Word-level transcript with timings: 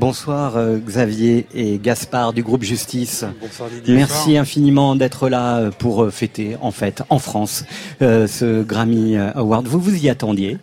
Bonsoir 0.00 0.56
euh, 0.56 0.78
Xavier 0.78 1.46
et 1.54 1.78
Gaspard 1.78 2.32
du 2.32 2.42
groupe 2.42 2.62
Justice. 2.62 3.26
Bonsoir 3.38 3.68
Didier. 3.68 3.94
Merci 3.96 4.38
infiniment 4.38 4.96
d'être 4.96 5.28
là 5.28 5.58
euh, 5.58 5.70
pour 5.70 6.04
euh, 6.04 6.10
fêter 6.10 6.56
en 6.62 6.70
fait 6.70 7.02
en 7.10 7.18
France 7.18 7.66
euh, 8.00 8.26
ce 8.26 8.62
Grammy 8.62 9.18
Award. 9.18 9.66
Vous 9.68 9.78
vous 9.78 9.94
y 10.02 10.08
attendiez 10.08 10.56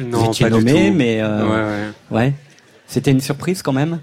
Non, 0.00 0.18
Vous 0.20 0.26
étiez 0.30 0.48
pas 0.48 0.56
du 0.56 0.64
nommé, 0.64 0.90
tout. 0.90 0.94
mais 0.96 1.20
euh, 1.20 1.44
Ouais, 1.44 1.82
ouais. 2.12 2.16
ouais. 2.26 2.32
C'était 2.86 3.10
une 3.10 3.20
surprise 3.20 3.62
quand 3.62 3.72
même? 3.72 3.98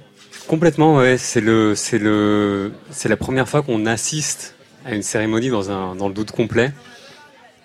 Complètement, 0.49 0.97
ouais. 0.97 1.17
C'est 1.17 1.39
le, 1.39 1.73
c'est 1.73 1.97
le, 1.97 2.73
c'est 2.89 3.07
la 3.07 3.15
première 3.15 3.47
fois 3.47 3.61
qu'on 3.61 3.85
assiste 3.85 4.55
à 4.85 4.93
une 4.93 5.03
cérémonie 5.03 5.47
dans 5.49 5.71
un, 5.71 5.95
dans 5.95 6.09
le 6.09 6.13
doute 6.13 6.31
complet. 6.31 6.73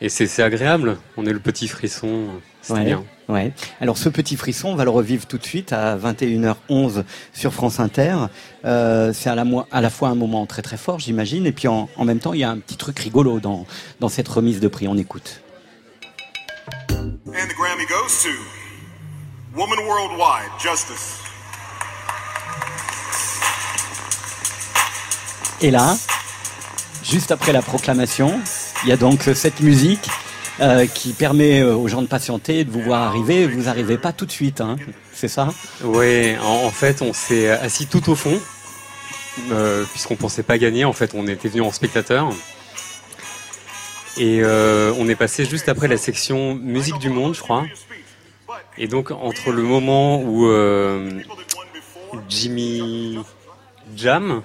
Et 0.00 0.08
c'est, 0.08 0.26
c'est 0.26 0.42
agréable. 0.42 0.98
On 1.16 1.24
est 1.26 1.32
le 1.32 1.38
petit 1.38 1.68
frisson. 1.68 2.26
Ouais. 2.68 2.84
bien. 2.84 3.04
Ouais. 3.28 3.52
Alors 3.80 3.96
ce 3.96 4.08
petit 4.08 4.36
frisson, 4.36 4.68
on 4.68 4.74
va 4.74 4.84
le 4.84 4.90
revivre 4.90 5.26
tout 5.26 5.38
de 5.38 5.44
suite 5.44 5.72
à 5.72 5.96
21h11 5.96 7.04
sur 7.32 7.52
France 7.52 7.80
Inter. 7.80 8.16
Euh, 8.64 9.12
c'est 9.12 9.30
à 9.30 9.34
la, 9.34 9.44
à 9.70 9.80
la 9.80 9.90
fois 9.90 10.08
un 10.08 10.14
moment 10.14 10.46
très 10.46 10.62
très 10.62 10.76
fort, 10.76 10.98
j'imagine, 10.98 11.46
et 11.46 11.52
puis 11.52 11.68
en, 11.68 11.88
en 11.96 12.04
même 12.04 12.18
temps, 12.18 12.32
il 12.32 12.40
y 12.40 12.44
a 12.44 12.50
un 12.50 12.58
petit 12.58 12.76
truc 12.76 12.98
rigolo 12.98 13.40
dans, 13.40 13.66
dans 14.00 14.08
cette 14.08 14.28
remise 14.28 14.60
de 14.60 14.68
prix. 14.68 14.86
On 14.88 14.96
écoute. 14.96 15.40
And 16.90 17.48
the 17.48 17.54
Grammy 17.56 17.86
goes 17.88 18.22
to 18.22 18.30
Woman 19.56 19.78
Worldwide, 19.86 20.50
Justice. 20.60 21.20
Et 25.62 25.70
là, 25.70 25.96
juste 27.02 27.30
après 27.30 27.52
la 27.52 27.62
proclamation, 27.62 28.38
il 28.82 28.88
y 28.88 28.92
a 28.92 28.96
donc 28.96 29.22
cette 29.34 29.60
musique 29.60 30.08
euh, 30.60 30.86
qui 30.86 31.12
permet 31.12 31.60
euh, 31.60 31.74
aux 31.74 31.86
gens 31.86 32.00
de 32.00 32.06
patienter, 32.06 32.64
de 32.64 32.70
vous 32.70 32.80
voir 32.80 33.02
arriver. 33.02 33.46
Vous 33.46 33.64
n'arrivez 33.64 33.98
pas 33.98 34.12
tout 34.12 34.24
de 34.24 34.30
suite, 34.30 34.62
hein, 34.62 34.76
c'est 35.12 35.28
ça? 35.28 35.50
Ouais, 35.84 36.38
en, 36.42 36.70
fait, 36.70 37.02
on 37.02 37.12
s'est 37.12 37.50
assis 37.50 37.86
tout 37.86 38.08
au 38.10 38.14
fond, 38.14 38.40
euh, 39.50 39.84
puisqu'on 39.90 40.16
pensait 40.16 40.42
pas 40.42 40.56
gagner. 40.56 40.86
En 40.86 40.94
fait, 40.94 41.12
on 41.14 41.26
était 41.26 41.48
venu 41.48 41.60
en 41.60 41.72
spectateur. 41.72 42.30
Et 44.16 44.40
euh, 44.42 44.94
on 44.98 45.10
est 45.10 45.14
passé 45.14 45.44
juste 45.44 45.68
après 45.68 45.88
la 45.88 45.98
section 45.98 46.54
musique 46.54 46.98
du 46.98 47.10
monde, 47.10 47.34
je 47.34 47.40
crois. 47.40 47.66
Et 48.78 48.88
donc, 48.88 49.10
entre 49.10 49.52
le 49.52 49.62
moment 49.62 50.22
où 50.22 50.48
Jimmy 52.30 53.18
Jam 53.94 54.42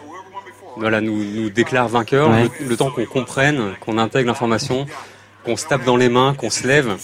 voilà, 0.77 1.01
nous, 1.01 1.23
nous 1.23 1.49
déclare 1.49 1.87
vainqueur, 1.87 2.29
Ouais. 2.29 2.49
le, 2.61 2.67
le 2.69 2.77
temps 2.77 2.91
qu'on 2.91 3.05
comprenne, 3.05 3.73
qu'on 3.81 3.97
intègre 3.97 4.27
l'information, 4.27 4.85
qu'on 5.43 5.57
se 5.57 5.65
tape 5.67 5.83
dans 5.85 5.97
les 5.97 6.09
mains, 6.09 6.33
qu'on 6.37 6.49
se 6.49 6.67
lève 6.67 6.97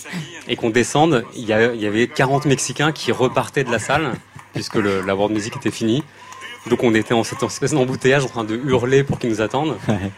et 0.48 0.56
qu'on 0.56 0.70
descende, 0.70 1.24
il 1.36 1.46
y, 1.46 1.54
a- 1.54 1.74
il 1.74 1.82
y 1.82 1.88
avait 1.88 2.08
40 2.08 2.46
Mexicains 2.46 2.92
qui 2.92 3.12
repartaient 3.12 3.64
de 3.64 3.72
la 3.72 3.80
salle, 3.80 4.12
puisque 4.54 4.76
le, 4.76 5.02
la 5.02 5.16
World 5.16 5.34
Music 5.36 5.56
était 5.58 5.72
finie. 5.72 6.04
Donc 6.70 6.84
on 6.84 6.94
était 6.94 7.14
en 7.14 7.24
cette 7.24 7.42
espèce 7.44 7.74
d'embouteillage 7.74 8.24
en 8.26 8.30
train 8.30 8.44
de 8.44 8.56
hurler 8.56 9.04
pour 9.04 9.20
qu'ils 9.20 9.30
nous 9.30 9.42
attendent. 9.42 9.78
Ouais. 9.88 10.12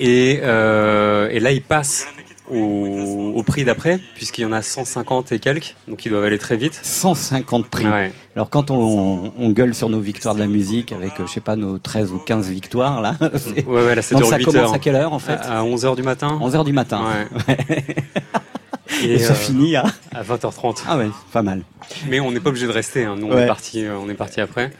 Et, 0.00 0.40
euh, 0.42 1.28
et 1.30 1.38
là, 1.40 1.52
ils 1.52 1.62
passent 1.62 2.06
au, 2.50 3.32
au 3.36 3.42
prix 3.42 3.64
d'après, 3.64 3.98
puisqu'il 4.14 4.42
y 4.42 4.44
en 4.44 4.52
a 4.52 4.60
150 4.62 5.32
et 5.32 5.38
quelques, 5.38 5.74
donc 5.88 6.04
ils 6.04 6.10
doivent 6.10 6.24
aller 6.24 6.38
très 6.38 6.56
vite. 6.56 6.78
150 6.82 7.68
prix. 7.68 7.86
Ouais. 7.86 8.12
Alors 8.36 8.50
quand 8.50 8.70
on, 8.70 9.32
on 9.38 9.50
gueule 9.50 9.74
sur 9.74 9.88
nos 9.88 10.00
victoires 10.00 10.34
de 10.34 10.40
la 10.40 10.46
musique 10.46 10.92
avec, 10.92 11.18
euh, 11.20 11.26
je 11.26 11.32
sais 11.32 11.40
pas, 11.40 11.56
nos 11.56 11.78
13 11.78 12.12
ou 12.12 12.18
15 12.18 12.48
victoires, 12.50 13.00
là, 13.00 13.16
Ouais, 13.20 13.64
ouais, 13.66 13.94
là, 13.94 14.02
donc 14.10 14.24
ça 14.24 14.38
8 14.38 14.44
commence 14.44 14.56
heures. 14.62 14.74
à 14.74 14.78
quelle 14.78 14.96
heure 14.96 15.12
en 15.12 15.18
fait 15.18 15.38
À 15.42 15.62
11h 15.62 15.96
du 15.96 16.02
matin. 16.02 16.38
11h 16.42 16.64
du 16.64 16.72
matin. 16.72 17.02
Ouais. 17.48 17.56
Et, 19.02 19.18
ça 19.18 19.32
euh, 19.32 19.36
finit 19.36 19.76
à... 19.76 19.84
à 20.14 20.22
20h30. 20.22 20.82
Ah 20.86 20.96
ouais, 20.98 21.08
pas 21.32 21.42
mal. 21.42 21.62
Mais 22.08 22.20
on 22.20 22.30
n'est 22.30 22.40
pas 22.40 22.50
obligé 22.50 22.66
de 22.66 22.72
rester. 22.72 23.04
Hein. 23.04 23.16
Nous, 23.18 23.26
on 23.26 23.36
est 23.38 23.46
parti. 23.46 23.84
euh, 23.84 23.96
on 24.00 24.08
est 24.08 24.14
parti 24.14 24.40
après. 24.40 24.70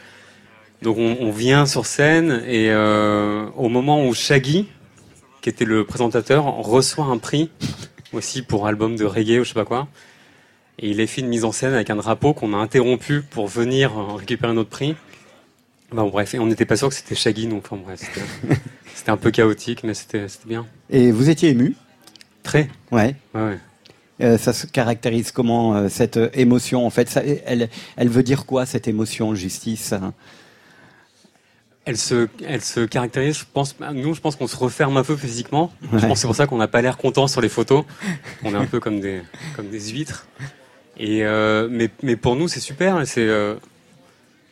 Donc 0.83 0.99
on, 0.99 1.17
on 1.21 1.31
vient 1.31 1.67
sur 1.67 1.87
scène 1.87 2.43
et 2.47 2.69
euh, 2.71 3.47
au 3.57 3.69
moment 3.69 4.07
où 4.07 4.13
Shaggy, 4.15 4.69
qui 5.45 5.51
était 5.51 5.67
le 5.67 5.85
présentateur, 5.85 6.47
reçoit 6.47 7.05
un 7.05 7.19
prix 7.19 7.51
aussi 8.15 8.41
pour 8.41 8.67
album 8.67 8.97
de 8.97 9.05
reggae 9.05 9.41
ou 9.41 9.45
je 9.45 9.49
sais 9.51 9.55
pas 9.55 9.67
quoi. 9.67 9.89
Et 10.79 10.89
il 10.89 11.01
est 11.01 11.07
fait 11.07 11.21
une 11.21 11.29
mise 11.29 11.45
en 11.45 11.53
scène 11.53 11.75
avec 11.75 11.91
un 11.91 11.97
drapeau 11.97 12.33
qu'on 12.33 12.55
a 12.55 12.57
interrompu 12.57 13.21
pour 13.21 13.47
venir 13.47 13.93
euh, 13.99 14.15
récupérer 14.15 14.55
notre 14.55 14.71
prix. 14.71 14.97
Bon, 15.93 16.09
bref, 16.09 16.33
et 16.35 16.39
on 16.39 16.47
n'était 16.47 16.65
pas 16.65 16.77
sûr 16.79 16.89
que 16.89 16.95
c'était 16.95 17.15
Shaggy, 17.15 17.47
donc 17.47 17.65
enfin, 17.71 17.77
bref, 17.85 18.01
c'était- 18.01 19.11
un 19.11 19.19
peu 19.19 19.31
chaotique, 19.31 19.85
mais 19.85 19.93
c'était 19.93 20.29
c'était 20.29 20.49
bien. 20.49 20.65
Et 20.89 21.13
vous 21.13 21.29
étiez 21.29 21.51
ému? 21.51 21.77
Très. 22.43 22.71
Ouais. 22.91 23.15
Ouais, 23.35 23.43
ouais. 23.43 23.59
Euh, 24.23 24.39
ça 24.39 24.55
se 24.55 24.67
caractérise 24.67 25.31
comment 25.31 25.75
euh, 25.77 25.89
cette 25.91 26.19
émotion 26.33 26.87
en 26.87 26.91
fait? 26.91 27.11
Ça, 27.11 27.21
elle, 27.23 27.69
elle 27.97 28.09
veut 28.09 28.23
dire 28.23 28.47
quoi 28.47 28.65
cette 28.65 28.89
émotion? 28.89 29.35
Justice 29.35 29.93
hein? 29.93 30.15
Elle 31.87 31.99
se, 31.99 32.29
elle 32.47 32.63
se 32.63 32.81
caractérise, 32.81 33.39
je 33.41 33.45
pense, 33.53 33.77
nous, 33.93 34.15
je 34.15 34.21
pense 34.23 34.37
qu'on 34.37 34.47
se 34.47 34.57
referme 34.57 34.97
un 34.97 35.03
peu 35.03 35.17
physiquement. 35.17 35.71
Je 35.93 36.07
pense 36.07 36.21
c'est 36.21 36.27
pour 36.27 36.35
ça 36.35 36.47
qu'on 36.47 36.57
n'a 36.57 36.67
pas 36.67 36.81
l'air 36.81 36.97
content 36.97 37.27
sur 37.27 37.43
les 37.43 37.51
photos. 37.51 37.85
On 38.43 38.55
est 38.55 38.57
un 38.57 38.65
peu 38.65 38.81
comme 38.81 39.01
des, 39.01 39.21
comme 39.55 39.69
des 39.69 39.91
huîtres. 39.91 40.27
Et, 40.97 41.25
euh, 41.25 41.69
mais, 41.71 41.91
mais 42.03 42.17
pour 42.17 42.37
nous, 42.37 42.49
c'est 42.49 42.61
super. 42.61 43.03
Et 43.03 43.07
c'est, 43.07 43.29
euh, 43.29 43.57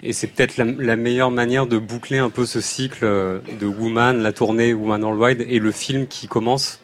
et 0.03 0.13
c'est 0.13 0.27
peut-être 0.27 0.59
la, 0.59 0.65
la 0.65 0.97
meilleure 0.97 1.31
manière 1.31 1.67
de 1.67 1.79
boucler 1.79 2.19
un 2.19 2.29
peu 2.29 2.45
ce 2.45 2.61
cycle 2.61 3.05
euh, 3.05 3.39
de 3.59 3.67
Woman, 3.67 4.23
la 4.23 4.33
tournée 4.33 4.75
Woman 4.75 5.03
Worldwide 5.03 5.47
et 5.49 5.59
le 5.59 5.73
film 5.73 6.07
qui 6.09 6.29
commence. 6.29 6.81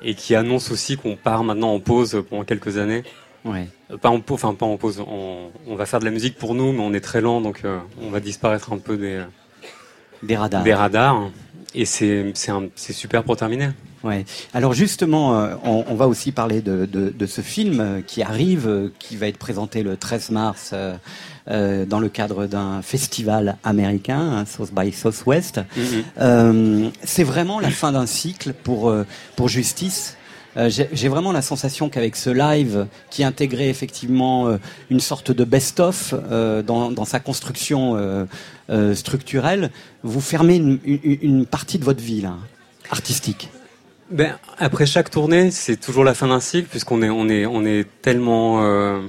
Et 0.00 0.14
qui 0.14 0.34
annonce 0.34 0.70
aussi 0.70 0.96
qu'on 0.96 1.16
part 1.16 1.44
maintenant 1.44 1.74
en 1.74 1.80
pause 1.80 2.22
pendant 2.30 2.44
quelques 2.44 2.78
années. 2.78 3.02
Ouais 3.46 3.68
Euh, 3.90 3.96
Pas 3.96 4.08
en 4.10 4.20
pause, 4.20 4.34
enfin 4.42 4.54
pas 4.54 4.66
en 4.66 4.76
pause. 4.76 5.00
On, 5.06 5.50
on 5.66 5.74
va 5.76 5.86
faire 5.86 6.00
de 6.00 6.04
la 6.04 6.10
musique 6.10 6.36
pour 6.36 6.54
nous, 6.54 6.72
mais 6.72 6.80
on 6.80 6.92
est 6.92 7.00
très 7.00 7.20
lent, 7.20 7.40
donc 7.40 7.60
euh, 7.64 7.78
on 8.02 8.10
va 8.10 8.20
disparaître 8.20 8.72
un 8.72 8.78
peu 8.78 8.96
des, 8.96 9.22
des 10.22 10.36
radars 10.36 10.62
des 10.62 10.74
radars. 10.74 11.30
Et 11.74 11.84
c'est 11.84 12.32
super 12.74 13.22
pour 13.22 13.36
terminer. 13.36 13.68
Ouais. 14.02 14.24
Alors 14.54 14.72
justement, 14.72 15.38
euh, 15.38 15.56
on, 15.64 15.84
on 15.88 15.94
va 15.94 16.06
aussi 16.08 16.32
parler 16.32 16.62
de, 16.62 16.86
de, 16.86 17.10
de 17.10 17.26
ce 17.26 17.42
film 17.42 17.80
euh, 17.80 18.00
qui 18.00 18.22
arrive, 18.22 18.66
euh, 18.66 18.92
qui 18.98 19.16
va 19.16 19.26
être 19.26 19.36
présenté 19.36 19.82
le 19.82 19.96
13 19.98 20.30
mars 20.30 20.70
euh, 20.72 20.94
euh, 21.48 21.84
dans 21.84 21.98
le 22.00 22.08
cadre 22.08 22.46
d'un 22.46 22.80
festival 22.82 23.56
américain, 23.62 24.20
hein, 24.20 24.44
South 24.46 24.72
by 24.72 24.90
Southwest. 24.92 25.60
Euh, 26.18 26.88
c'est 27.02 27.24
vraiment 27.24 27.60
la 27.60 27.70
fin 27.70 27.92
d'un 27.92 28.06
cycle 28.06 28.52
pour 28.54 28.88
euh, 28.88 29.04
pour 29.34 29.48
Justice. 29.48 30.15
Euh, 30.56 30.70
J'ai 30.70 31.08
vraiment 31.08 31.32
la 31.32 31.42
sensation 31.42 31.88
qu'avec 31.88 32.16
ce 32.16 32.30
live 32.30 32.86
qui 33.10 33.24
intégrait 33.24 33.68
effectivement 33.68 34.48
euh, 34.48 34.56
une 34.90 35.00
sorte 35.00 35.30
de 35.30 35.44
best-of 35.44 36.14
euh, 36.30 36.62
dans, 36.62 37.04
sa 37.04 37.20
construction 37.20 38.26
structurelle, 38.94 39.70
vous 40.02 40.20
fermez 40.20 40.56
une, 40.56 41.46
partie 41.46 41.78
de 41.78 41.84
votre 41.84 42.02
vie 42.02 42.20
là, 42.20 42.34
artistique. 42.90 43.50
Ben, 44.10 44.38
après 44.58 44.86
chaque 44.86 45.10
tournée, 45.10 45.50
c'est 45.50 45.76
toujours 45.76 46.04
la 46.04 46.14
fin 46.14 46.28
d'un 46.28 46.40
cycle, 46.40 46.68
puisqu'on 46.68 47.02
est, 47.02 47.86
tellement 48.02 49.00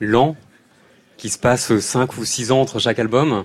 lent 0.00 0.36
qu'il 1.16 1.30
se 1.30 1.38
passe 1.38 1.78
5 1.78 2.16
ou 2.18 2.24
6 2.24 2.52
ans 2.52 2.60
entre 2.60 2.78
chaque 2.78 2.98
album. 2.98 3.44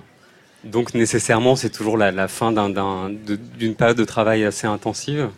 Donc 0.64 0.94
nécessairement, 0.94 1.56
c'est 1.56 1.70
toujours 1.70 1.96
la, 1.96 2.28
fin 2.28 2.52
d'une 2.52 3.74
période 3.74 3.96
de 3.96 4.04
travail 4.04 4.44
assez 4.44 4.66
intensive. 4.66 5.30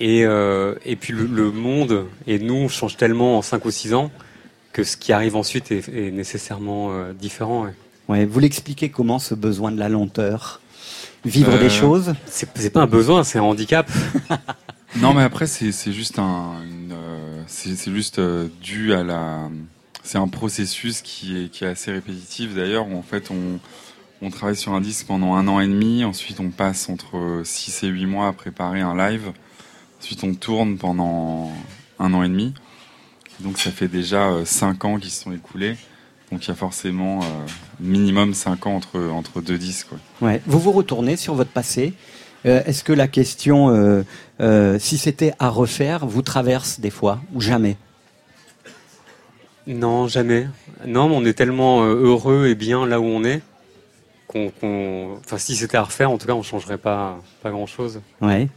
Et, 0.00 0.24
euh, 0.24 0.74
et 0.84 0.96
puis 0.96 1.12
le, 1.12 1.26
le 1.26 1.50
monde 1.50 2.06
et 2.26 2.38
nous 2.38 2.68
changent 2.68 2.96
tellement 2.96 3.38
en 3.38 3.42
5 3.42 3.64
ou 3.64 3.70
6 3.70 3.94
ans 3.94 4.10
que 4.72 4.84
ce 4.84 4.96
qui 4.96 5.12
arrive 5.12 5.34
ensuite 5.36 5.72
est, 5.72 5.88
est 5.88 6.10
nécessairement 6.12 6.90
euh, 6.92 7.12
différent. 7.12 7.64
ouais. 7.64 7.74
Ouais, 8.08 8.24
vous 8.24 8.40
l'expliquez 8.40 8.88
comment 8.90 9.18
ce 9.18 9.34
besoin 9.34 9.70
de 9.72 9.78
la 9.78 9.88
lenteur? 9.88 10.60
Vivre 11.24 11.52
Euh, 11.54 11.58
des 11.58 11.68
choses? 11.68 12.14
C'est 12.26 12.70
pas 12.72 12.82
un 12.82 12.86
besoin, 12.86 13.24
c'est 13.24 13.38
un 13.38 13.42
handicap. 13.42 13.90
Non, 14.96 15.12
mais 15.12 15.22
après, 15.22 15.46
c'est 15.46 15.70
c'est 15.70 15.92
juste 15.92 16.18
un, 16.18 16.54
euh, 16.92 17.42
c'est 17.46 17.76
c'est 17.76 17.92
juste 17.92 18.18
euh, 18.18 18.48
dû 18.62 18.94
à 18.94 19.02
la. 19.04 19.50
C'est 20.02 20.16
un 20.16 20.28
processus 20.28 21.02
qui 21.02 21.36
est 21.44 21.48
qui 21.50 21.64
est 21.64 21.68
assez 21.68 21.92
répétitif 21.92 22.54
d'ailleurs. 22.54 22.88
Où 22.88 22.96
en 22.96 23.02
fait, 23.02 23.30
on 23.30 23.60
on 24.22 24.30
travaille 24.30 24.56
sur 24.56 24.72
un 24.72 24.80
disque 24.80 25.06
pendant 25.06 25.34
un 25.34 25.46
an 25.46 25.60
et 25.60 25.66
demi. 25.68 26.04
Ensuite, 26.04 26.40
on 26.40 26.48
passe 26.48 26.88
entre 26.88 27.42
6 27.44 27.82
et 27.84 27.88
8 27.88 28.06
mois 28.06 28.28
à 28.28 28.32
préparer 28.32 28.80
un 28.80 28.96
live. 28.96 29.32
Ensuite, 30.00 30.24
on 30.24 30.34
tourne 30.34 30.76
pendant 30.78 31.50
un 31.98 32.14
an 32.14 32.22
et 32.22 32.28
demi. 32.28 32.54
Donc, 33.40 33.58
ça 33.58 33.70
fait 33.70 33.88
déjà 33.88 34.30
5 34.44 34.84
ans 34.84 34.98
qui 34.98 35.10
se 35.10 35.22
sont 35.24 35.32
écoulés. 35.32 35.76
Donc, 36.30 36.44
il 36.44 36.48
y 36.48 36.50
a 36.50 36.54
forcément 36.54 37.20
euh, 37.22 37.26
minimum 37.80 38.34
5 38.34 38.66
ans 38.66 38.76
entre, 38.76 39.00
entre 39.10 39.40
deux 39.40 39.58
disques. 39.58 39.88
quoi. 39.88 39.98
Ouais. 40.28 40.42
Vous 40.46 40.58
vous 40.58 40.72
retournez 40.72 41.16
sur 41.16 41.34
votre 41.34 41.50
passé. 41.50 41.94
Euh, 42.46 42.62
Est-ce 42.66 42.84
que 42.84 42.92
la 42.92 43.08
question, 43.08 43.70
euh, 43.70 44.02
euh, 44.40 44.78
si 44.78 44.98
c'était 44.98 45.32
à 45.38 45.48
refaire, 45.48 46.06
vous 46.06 46.22
traverse 46.22 46.80
des 46.80 46.90
fois 46.90 47.20
ou 47.34 47.40
jamais? 47.40 47.76
Non, 49.66 50.08
jamais. 50.08 50.48
Non, 50.86 51.08
mais 51.08 51.16
on 51.16 51.24
est 51.24 51.34
tellement 51.34 51.82
euh, 51.82 51.94
heureux 51.94 52.46
et 52.46 52.54
bien 52.54 52.86
là 52.86 53.00
où 53.00 53.04
on 53.04 53.24
est 53.24 53.42
qu'on, 54.26 54.50
qu'on- 54.50 55.16
enfin, 55.18 55.38
si 55.38 55.56
c'était 55.56 55.76
à 55.76 55.82
refaire, 55.82 56.10
en 56.10 56.18
tout 56.18 56.26
cas, 56.26 56.34
on 56.34 56.42
changerait 56.42 56.78
pas, 56.78 57.18
pas 57.42 57.50
grand 57.50 57.66
chose. 57.66 58.00
Ouais. 58.20 58.48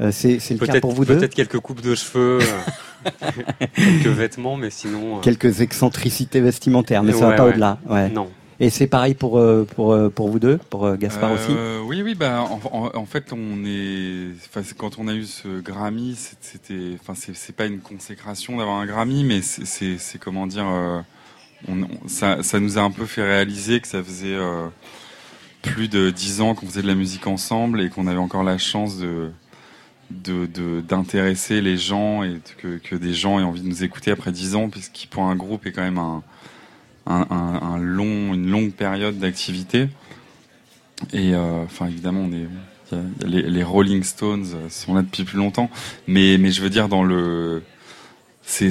Euh, 0.00 0.10
c'est 0.12 0.38
c'est 0.38 0.54
le 0.60 0.64
cas 0.66 0.80
pour 0.80 0.92
vous 0.92 1.04
deux 1.04 1.16
Peut-être 1.18 1.34
quelques 1.34 1.58
coupes 1.58 1.80
de 1.80 1.94
cheveux, 1.96 2.38
euh, 2.40 3.10
quelques 3.74 4.06
vêtements, 4.06 4.56
mais 4.56 4.70
sinon. 4.70 5.18
euh, 5.18 5.20
Quelques 5.20 5.60
excentricités 5.60 6.40
vestimentaires, 6.40 7.02
mais 7.02 7.12
ça 7.12 7.20
va 7.20 7.28
Ouais, 7.30 7.36
pas 7.36 7.44
ouais. 7.44 7.50
au-delà. 7.50 7.78
Ouais. 7.88 8.08
Non. 8.10 8.28
Et 8.60 8.70
c'est 8.70 8.88
pareil 8.88 9.14
pour, 9.14 9.40
pour, 9.76 9.96
pour 10.12 10.28
vous 10.28 10.38
deux, 10.40 10.58
pour 10.70 10.84
euh, 10.84 10.96
Gaspard 10.96 11.30
aussi 11.32 11.52
Oui, 11.86 12.02
oui, 12.02 12.16
bah, 12.16 12.44
en, 12.72 13.06
fait, 13.06 13.32
on 13.32 13.64
est, 13.64 14.30
enfin, 14.48 14.62
c'est- 14.64 14.76
quand 14.76 14.98
on 14.98 15.06
a 15.06 15.14
eu 15.14 15.24
ce 15.26 15.60
Grammy, 15.60 16.16
c'était, 16.40 16.96
enfin, 17.00 17.14
c'est 17.16 17.36
c'est 17.36 17.54
pas 17.54 17.66
une 17.66 17.78
consécration 17.78 18.56
d'avoir 18.56 18.78
un 18.80 18.86
Grammy, 18.86 19.22
mais 19.22 19.42
c'est- 19.42 19.64
c'est 19.64 19.96
c'est 19.98 20.18
comment 20.18 20.48
dire, 20.48 20.66
euh, 20.66 20.98
on, 21.68 21.82
on- 21.82 22.08
ça, 22.08 22.42
ça 22.42 22.58
nous 22.58 22.78
a 22.78 22.80
un 22.82 22.90
peu 22.90 23.06
fait 23.06 23.22
réaliser 23.22 23.78
que 23.80 23.86
ça 23.86 24.02
faisait 24.02 24.34
euh, 24.34 24.66
plus 25.62 25.86
de 25.88 26.10
dix 26.10 26.40
ans 26.40 26.56
qu'on 26.56 26.66
faisait 26.66 26.82
de 26.82 26.88
la 26.88 26.96
musique 26.96 27.28
ensemble 27.28 27.80
et 27.80 27.90
qu'on 27.90 28.08
avait 28.08 28.18
encore 28.18 28.42
la 28.42 28.58
chance 28.58 28.98
de 28.98 29.30
de- 30.10 30.46
de- 30.46 30.80
d'intéresser 30.80 31.60
les 31.60 31.76
gens 31.76 32.22
et 32.22 32.40
que, 32.58 32.78
que 32.78 32.96
des 32.96 33.14
gens 33.14 33.38
aient 33.38 33.44
envie 33.44 33.60
de 33.62 33.68
nous 33.68 33.84
écouter 33.84 34.10
après 34.10 34.32
dix 34.32 34.54
ans, 34.54 34.68
puisqu'il 34.68 35.08
pour 35.08 35.24
un 35.24 35.36
groupe 35.36 35.66
est 35.66 35.72
quand 35.72 35.82
même 35.82 35.98
un, 35.98 36.22
un, 37.06 37.26
un- 37.30 37.78
long, 37.78 38.34
une 38.34 38.50
longue 38.50 38.72
période 38.72 39.18
d'activité. 39.18 39.88
Et 41.12 41.34
euh, 41.34 41.64
enfin, 41.64 41.86
évidemment, 41.86 42.22
on 42.22 42.32
est, 42.32 42.48
les, 43.26 43.42
les 43.42 43.62
Rolling 43.62 44.02
Stones 44.02 44.46
euh, 44.54 44.68
sont 44.68 44.94
là 44.94 45.02
depuis 45.02 45.24
plus 45.24 45.38
longtemps, 45.38 45.70
mais, 46.06 46.38
mais 46.38 46.50
je 46.50 46.62
veux 46.62 46.70
dire 46.70 46.88
dans 46.88 47.04
le, 47.04 47.62
c'est 48.42 48.70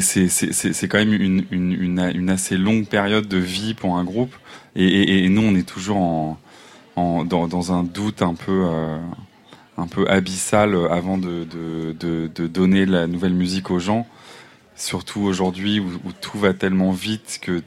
quand 0.89 0.97
même 0.97 1.13
une, 1.13 1.45
une 1.51 2.11
une 2.15 2.29
assez 2.29 2.57
longue 2.57 2.87
période 2.87 3.27
de 3.27 3.37
vie 3.37 3.75
pour 3.75 3.95
un 3.95 4.03
groupe. 4.03 4.35
Et, 4.75 4.85
et, 4.85 5.23
et 5.23 5.29
nous, 5.29 5.41
on 5.43 5.55
est 5.55 5.67
toujours 5.67 5.97
en, 5.97 6.39
en 6.95 7.25
dans, 7.25 7.47
dans 7.47 7.71
un 7.71 7.83
doute 7.83 8.21
un 8.23 8.33
peu 8.33 8.63
euh, 8.65 8.97
un 9.77 9.87
peu 9.87 10.09
abyssal 10.09 10.75
avant 10.89 11.17
de, 11.17 11.43
de, 11.45 11.95
de, 11.99 12.29
de 12.33 12.47
donner 12.47 12.85
la 12.85 13.07
nouvelle 13.07 13.33
musique 13.33 13.69
aux 13.71 13.79
gens. 13.79 14.07
Surtout 14.75 15.21
aujourd'hui 15.21 15.79
où, 15.79 15.87
où 16.05 16.11
tout 16.19 16.37
va 16.37 16.53
tellement 16.53 16.91
vite 16.91 17.39
que 17.41 17.63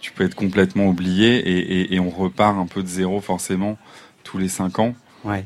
tu 0.00 0.12
peux 0.12 0.24
être 0.24 0.34
complètement 0.34 0.86
oublié 0.88 1.36
et, 1.36 1.80
et, 1.80 1.94
et 1.94 2.00
on 2.00 2.10
repart 2.10 2.56
un 2.58 2.66
peu 2.66 2.82
de 2.82 2.88
zéro 2.88 3.20
forcément 3.20 3.78
tous 4.22 4.38
les 4.38 4.48
cinq 4.48 4.78
ans. 4.78 4.94
Ouais. 5.24 5.44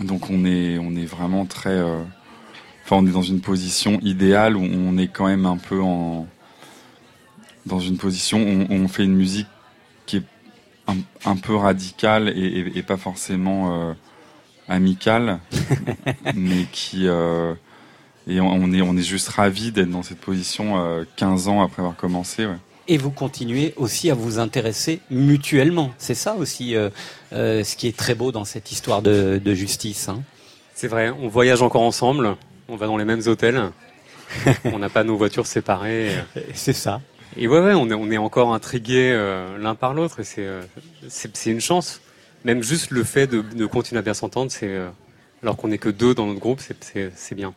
Donc 0.00 0.28
on 0.30 0.44
est, 0.44 0.78
on 0.78 0.94
est 0.96 1.06
vraiment 1.06 1.46
très... 1.46 1.70
euh, 1.70 2.02
Enfin, 2.84 2.96
on 2.96 3.06
est 3.06 3.12
dans 3.12 3.22
une 3.22 3.40
position 3.40 3.98
idéale 4.02 4.58
où 4.58 4.62
on 4.62 4.98
est 4.98 5.08
quand 5.08 5.26
même 5.26 5.46
un 5.46 5.56
peu 5.56 5.80
en... 5.80 6.26
Dans 7.64 7.80
une 7.80 7.96
position 7.96 8.42
où 8.42 8.66
on, 8.68 8.82
on 8.82 8.88
fait 8.88 9.04
une 9.04 9.14
musique 9.16 9.46
qui 10.04 10.18
est 10.18 10.22
un, 10.86 10.96
un 11.24 11.36
peu 11.36 11.54
radicale 11.54 12.28
et, 12.36 12.42
et- 12.42 12.78
et 12.78 12.82
pas 12.82 12.98
forcément 12.98 13.88
euh, 13.88 13.94
amicale, 14.68 15.38
mais 16.34 16.66
qui... 16.72 17.06
euh, 17.08 17.54
et 18.26 18.40
on 18.40 18.72
est, 18.72 18.80
on 18.80 18.96
est 18.96 19.02
juste 19.02 19.28
ravis 19.28 19.70
d'être 19.70 19.90
dans 19.90 20.02
cette 20.02 20.18
position 20.20 20.82
euh, 20.82 21.04
15 21.16 21.48
ans 21.48 21.62
après 21.62 21.82
avoir 21.82 21.94
commencé. 21.96 22.46
ouais. 22.46 22.56
Et 22.88 22.96
vous 22.98 23.10
continuez 23.10 23.74
aussi 23.76 24.10
à 24.10 24.14
vous 24.14 24.38
intéresser 24.38 25.00
mutuellement. 25.10 25.90
C'est 25.98 26.14
ça 26.14 26.34
aussi 26.34 26.74
euh, 26.74 26.88
euh, 27.32 27.64
ce 27.64 27.76
qui 27.76 27.86
est 27.86 27.96
très 27.96 28.14
beau 28.14 28.32
dans 28.32 28.44
cette 28.44 28.72
histoire 28.72 29.02
de, 29.02 29.40
de 29.42 29.54
justice. 29.54 30.08
hein. 30.08 30.22
C'est 30.74 30.88
vrai, 30.88 31.10
on 31.10 31.28
voyage 31.28 31.62
encore 31.62 31.82
ensemble, 31.82 32.36
on 32.68 32.76
va 32.76 32.86
dans 32.86 32.96
les 32.96 33.04
mêmes 33.04 33.22
hôtels, 33.26 33.70
on 34.64 34.78
n'a 34.78 34.88
pas 34.88 35.04
nos 35.04 35.16
voitures 35.16 35.46
séparées. 35.46 36.10
C'est 36.54 36.72
ça. 36.72 37.00
Et 37.36 37.46
ouais, 37.48 37.60
ouais, 37.60 37.74
on 37.74 37.88
est, 37.90 37.94
on 37.94 38.10
est 38.10 38.18
encore 38.18 38.54
intrigués 38.54 39.12
euh, 39.12 39.58
l'un 39.58 39.74
par 39.74 39.92
l'autre 39.94 40.20
et 40.20 40.24
c'est, 40.24 40.46
euh, 40.46 40.62
c'est, 41.08 41.36
c'est 41.36 41.50
une 41.50 41.60
chance. 41.60 42.00
Même 42.44 42.62
juste 42.62 42.90
le 42.90 43.04
fait 43.04 43.26
de, 43.26 43.40
de 43.40 43.66
continuer 43.66 43.98
à 43.98 44.02
bien 44.02 44.14
s'entendre, 44.14 44.50
c'est, 44.50 44.68
euh, 44.68 44.90
alors 45.42 45.56
qu'on 45.56 45.68
n'est 45.68 45.78
que 45.78 45.88
deux 45.88 46.14
dans 46.14 46.26
notre 46.26 46.40
groupe, 46.40 46.60
c'est, 46.60 47.34
bien. 47.34 47.54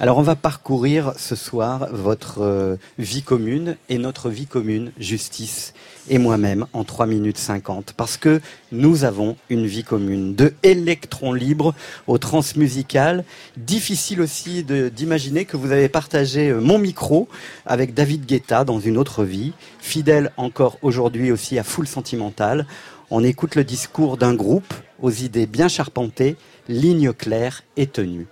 Alors 0.00 0.18
on 0.18 0.22
va 0.22 0.34
parcourir 0.34 1.12
ce 1.16 1.36
soir 1.36 1.88
votre 1.92 2.40
euh, 2.40 2.76
vie 2.98 3.22
commune 3.22 3.76
et 3.88 3.98
notre 3.98 4.30
vie 4.30 4.46
commune, 4.46 4.92
Justice 4.98 5.74
et 6.08 6.18
moi-même, 6.18 6.66
en 6.72 6.84
3 6.84 7.06
minutes 7.06 7.38
50. 7.38 7.92
Parce 7.96 8.16
que 8.16 8.40
nous 8.72 9.04
avons 9.04 9.36
une 9.48 9.66
vie 9.66 9.84
commune, 9.84 10.34
de 10.34 10.54
électrons 10.62 11.32
libres 11.32 11.74
au 12.06 12.18
transmusical. 12.18 13.24
Difficile 13.56 14.20
aussi 14.20 14.64
d'imaginer 14.64 15.44
que 15.44 15.56
vous 15.56 15.70
avez 15.70 15.88
partagé 15.88 16.50
euh, 16.50 16.60
mon 16.60 16.78
micro 16.78 17.28
avec 17.66 17.94
David 17.94 18.26
Guetta 18.26 18.64
dans 18.64 18.80
une 18.80 18.96
autre 18.96 19.24
vie, 19.24 19.52
fidèle 19.78 20.32
encore 20.36 20.78
aujourd'hui 20.82 21.30
aussi 21.30 21.58
à 21.58 21.62
Full 21.62 21.86
Sentimental. 21.86 22.66
On 23.12 23.24
écoute 23.24 23.56
le 23.56 23.64
discours 23.64 24.16
d'un 24.16 24.34
groupe 24.34 24.72
aux 25.02 25.10
idées 25.10 25.46
bien 25.46 25.66
charpentées, 25.66 26.36
lignes 26.68 27.12
claires 27.12 27.62
et 27.76 27.88
tenues. 27.88 28.28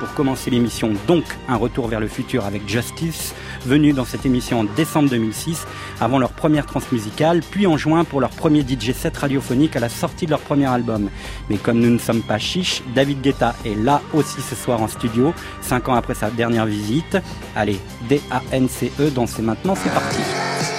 Pour 0.00 0.12
commencer 0.14 0.50
l'émission, 0.50 0.92
donc 1.06 1.24
un 1.48 1.54
retour 1.54 1.86
vers 1.86 2.00
le 2.00 2.08
futur 2.08 2.44
avec 2.44 2.68
Justice, 2.68 3.32
venu 3.64 3.92
dans 3.92 4.04
cette 4.04 4.26
émission 4.26 4.60
en 4.60 4.64
décembre 4.64 5.08
2006, 5.08 5.66
avant 6.00 6.18
leur 6.18 6.32
première 6.32 6.66
transmusicale, 6.66 7.42
puis 7.48 7.68
en 7.68 7.76
juin 7.76 8.02
pour 8.02 8.20
leur 8.20 8.30
premier 8.30 8.62
DJ 8.62 8.92
set 8.92 9.16
radiophonique 9.16 9.76
à 9.76 9.80
la 9.80 9.88
sortie 9.88 10.26
de 10.26 10.30
leur 10.30 10.40
premier 10.40 10.66
album. 10.66 11.10
Mais 11.48 11.58
comme 11.58 11.78
nous 11.78 11.90
ne 11.90 11.98
sommes 11.98 12.22
pas 12.22 12.38
chiches, 12.38 12.82
David 12.92 13.20
Guetta 13.20 13.54
est 13.64 13.76
là 13.76 14.02
aussi 14.12 14.40
ce 14.40 14.56
soir 14.56 14.82
en 14.82 14.88
studio, 14.88 15.32
cinq 15.60 15.88
ans 15.88 15.94
après 15.94 16.14
sa 16.14 16.30
dernière 16.30 16.66
visite. 16.66 17.18
Allez, 17.54 17.78
D-A-N-C-E, 18.08 19.10
dansez 19.10 19.42
maintenant, 19.42 19.76
c'est 19.76 19.92
parti. 19.92 20.77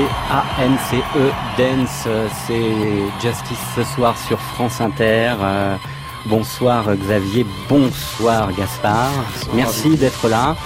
D-A-N-C-E, 0.00 1.18
E, 1.18 1.30
Dance, 1.58 2.08
c'est 2.46 3.20
Justice 3.20 3.58
ce 3.76 3.84
soir 3.84 4.16
sur 4.16 4.40
France 4.40 4.80
Inter. 4.80 5.34
Euh, 5.42 5.76
bonsoir 6.24 6.96
Xavier, 6.96 7.44
bonsoir 7.68 8.50
Gaspard. 8.54 9.10
Merci 9.52 9.96
d'être 9.96 10.26
là. 10.28 10.56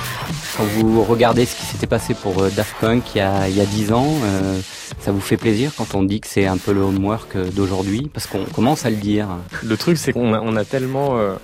Quand 0.57 0.63
vous 0.63 1.03
regardez 1.03 1.47
ce 1.47 1.57
qui 1.57 1.63
s'était 1.63 1.89
passé 1.89 2.15
pour 2.15 2.45
euh, 2.45 2.51
Daft 2.51 2.77
Punk 2.81 3.03
il 3.17 3.19
y 3.19 3.21
a, 3.23 3.49
il 3.49 3.57
y 3.57 3.61
a 3.61 3.67
10 3.67 3.93
ans, 3.93 4.07
euh, 4.23 4.61
ça 5.01 5.11
vous 5.11 5.21
fait 5.21 5.37
plaisir 5.37 5.73
quand 5.77 5.97
on 5.97 6.05
dit 6.05 6.21
que 6.21 6.29
c'est 6.29 6.47
un 6.47 6.57
peu 6.57 6.73
le 6.73 6.83
homework 6.83 7.37
d'aujourd'hui? 7.37 8.09
Parce 8.15 8.29
qu'on 8.29 8.45
commence 8.45 8.87
à 8.87 8.91
le 8.91 8.97
dire. 8.97 9.27
Le 9.65 9.77
truc, 9.77 9.99
c'est 9.99 10.13
qu'on 10.13 10.33
a, 10.33 10.41
on 10.41 10.55
a 10.55 10.65
tellement, 10.65 11.19
euh, 11.19 11.35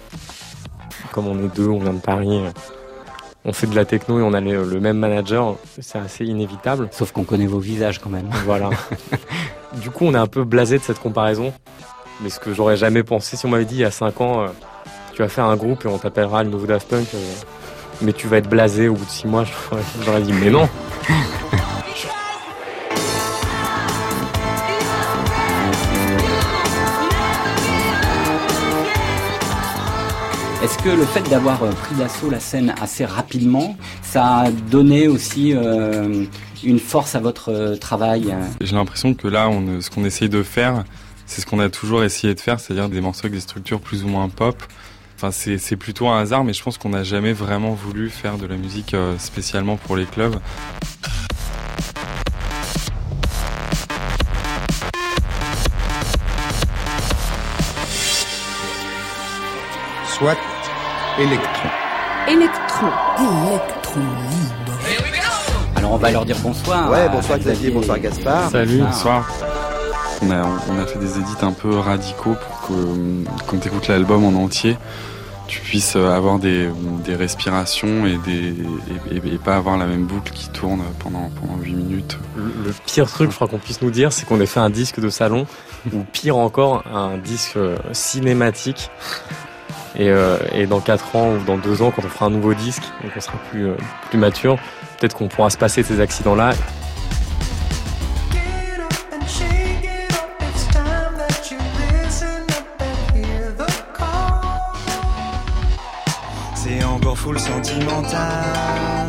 comme 1.11 1.27
on 1.27 1.37
est 1.45 1.57
deux, 1.57 1.67
on 1.67 1.81
vient 1.81 1.95
de 1.95 1.99
Paris, 1.99 2.41
on 3.45 3.53
fait 3.53 3.67
de 3.67 3.75
la 3.75 3.85
techno 3.85 4.19
et 4.19 4.23
on 4.23 4.33
a 4.35 4.41
le, 4.41 4.65
le 4.65 4.81
même 4.81 4.99
manager, 4.99 5.57
c'est 5.81 5.99
assez 5.99 6.25
inévitable. 6.25 6.89
Sauf 6.93 7.13
qu'on 7.13 7.25
connaît 7.25 7.47
vos 7.47 7.59
visages 7.59 7.99
quand 7.99 8.11
même. 8.11 8.29
Voilà. 8.45 8.71
du 9.81 9.91
coup, 9.91 10.05
on 10.05 10.15
est 10.15 10.19
un 10.19 10.27
peu 10.27 10.45
blasé 10.45 10.79
de 10.79 10.83
cette 10.83 10.99
comparaison. 10.99 11.53
Mais 12.23 12.29
ce 12.29 12.39
que 12.39 12.53
j'aurais 12.53 12.77
jamais 12.77 13.03
pensé, 13.03 13.37
si 13.37 13.47
on 13.47 13.49
m'avait 13.49 13.65
dit 13.65 13.77
il 13.77 13.81
y 13.81 13.85
a 13.85 13.91
5 13.91 14.21
ans, 14.21 14.43
euh, 14.43 14.47
tu 15.15 15.23
vas 15.23 15.29
faire 15.29 15.47
un 15.47 15.57
groupe 15.57 15.85
et 15.87 15.89
on 15.89 15.97
t'appellera 15.97 16.43
le 16.45 16.51
nouveau 16.51 16.67
Daft 16.67 16.87
Punk, 16.89 17.07
euh, 17.15 17.19
mais 18.03 18.13
tu 18.13 18.27
vas 18.27 18.37
être 18.37 18.49
blasé 18.49 18.89
au 18.89 18.95
bout 18.95 19.05
de 19.07 19.11
6 19.11 19.27
mois, 19.27 19.45
j'aurais- 19.45 19.83
j'aurais 20.05 20.21
dit 20.21 20.33
mais 20.35 20.51
non. 20.51 20.69
Est-ce 30.71 30.85
que 30.85 30.91
le 30.91 31.05
fait 31.05 31.29
d'avoir 31.29 31.65
euh, 31.65 31.73
pris 31.73 31.97
d'assaut 31.97 32.31
la 32.31 32.39
scène 32.39 32.77
assez 32.81 33.05
rapidement, 33.05 33.77
ça 34.03 34.25
a 34.37 34.51
donné 34.53 35.09
aussi 35.09 35.53
euh, 35.53 36.27
une 36.63 36.79
force 36.79 37.17
à 37.17 37.19
votre 37.19 37.51
euh, 37.51 37.77
travail 37.77 38.31
euh 38.31 38.41
J'ai 38.61 38.77
l'impression 38.77 39.15
que 39.15 39.27
là, 39.27 39.49
on, 39.49 39.81
ce 39.81 39.91
qu'on 39.91 40.05
essaye 40.05 40.29
de 40.29 40.45
faire, 40.45 40.85
c'est 41.27 41.41
ce 41.41 41.47
qu'on 41.47 41.59
a 41.59 41.71
toujours 41.71 42.05
essayé 42.05 42.37
de 42.37 42.41
faire, 42.41 42.61
c'est-à-dire 42.61 42.89
des 42.89 43.01
morceaux 43.01 43.23
avec 43.23 43.33
des 43.33 43.41
structures 43.41 43.81
plus 43.81 44.05
ou 44.05 44.09
moins 44.09 44.29
pop. 44.29 44.63
Enfin, 45.17 45.33
c'est 45.33 45.77
plutôt 45.77 46.09
un 46.09 46.21
hasard, 46.21 46.45
mais 46.45 46.53
je 46.53 46.63
pense 46.63 46.79
qu'on 46.79 46.91
n'a 46.91 47.03
jamais 47.03 47.33
vraiment 47.33 47.73
voulu 47.73 48.09
faire 48.09 48.39
de 48.39 48.47
la 48.47 48.57
musique 48.57 48.95
spécialement 49.19 49.77
pour 49.77 49.97
les 49.97 50.07
clubs. 50.07 50.37
soit 60.21 60.37
électron. 61.21 61.69
Électron. 62.29 62.87
Alors 65.77 65.93
on 65.93 65.97
va 65.97 66.11
leur 66.11 66.25
dire 66.25 66.37
bonsoir. 66.43 66.91
Ouais, 66.91 67.09
bonsoir 67.09 67.39
Xavier, 67.39 67.71
bonsoir 67.71 67.99
Gaspard. 67.99 68.51
Salut. 68.51 68.79
Bonsoir. 68.79 69.27
Bonsoir. 69.29 69.51
On 70.23 70.31
a, 70.31 70.45
on 70.71 70.79
a 70.83 70.87
fait 70.87 70.99
des 70.99 71.19
édits 71.19 71.37
un 71.43 71.53
peu 71.53 71.79
radicaux 71.79 72.35
pour 72.35 72.69
que 72.69 72.75
quand 73.47 73.59
tu 73.59 73.69
écoutes 73.69 73.89
l'album 73.89 74.25
en 74.25 74.39
entier, 74.43 74.77
tu 75.47 75.61
puisses 75.61 75.97
avoir 75.97 76.39
des, 76.39 76.69
des 77.05 77.17
respirations 77.17 78.07
et, 78.07 78.19
des, 78.19 78.55
et, 79.11 79.17
et- 79.17 79.35
et 79.35 79.39
pas 79.39 79.57
avoir 79.57 79.79
la 79.79 79.87
même 79.87 80.05
boucle 80.05 80.31
qui 80.33 80.49
tourne 80.51 80.83
pendant, 80.99 81.31
pendant 81.41 81.57
8 81.61 81.73
minutes. 81.73 82.19
Le, 82.37 82.43
le 82.67 82.75
pire 82.87 83.09
truc, 83.09 83.31
je 83.31 83.35
crois 83.37 83.49
qu'on 83.49 83.59
puisse 83.59 83.81
nous 83.83 83.91
dire, 83.91 84.13
c'est 84.13 84.27
qu'on 84.27 84.41
ait 84.41 84.47
fait 84.47 84.61
un 84.61 84.71
disque 84.71 85.01
de 85.01 85.09
salon, 85.09 85.47
ou 85.93 86.01
pire 86.13 86.37
encore, 86.37 86.85
un 86.95 87.17
disque 87.17 87.57
euh, 87.57 87.77
cinématique. 87.93 88.91
Et, 89.97 90.09
euh, 90.09 90.39
et 90.53 90.67
dans 90.67 90.81
4 90.81 91.17
ans 91.17 91.33
ou 91.35 91.45
dans 91.45 91.59
2 91.59 91.83
ans, 91.83 91.91
quand 91.91 92.05
on 92.05 92.09
fera 92.09 92.27
un 92.27 92.31
nouveau 92.31 92.55
disque, 92.55 92.83
donc 93.03 93.13
on 93.17 93.21
sera 93.21 93.39
plus, 93.51 93.67
euh, 93.67 93.75
plus 94.09 94.19
mature, 94.19 94.57
peut-être 94.99 95.15
qu'on 95.17 95.29
pourra 95.29 95.51
se 95.51 95.59
passer 95.59 95.83
de 95.83 95.87
ces 95.87 96.01
accidents-là. 96.01 96.53
C'est 106.55 106.85
encore 106.85 107.19
full 107.19 107.39
sentimental. 107.39 109.09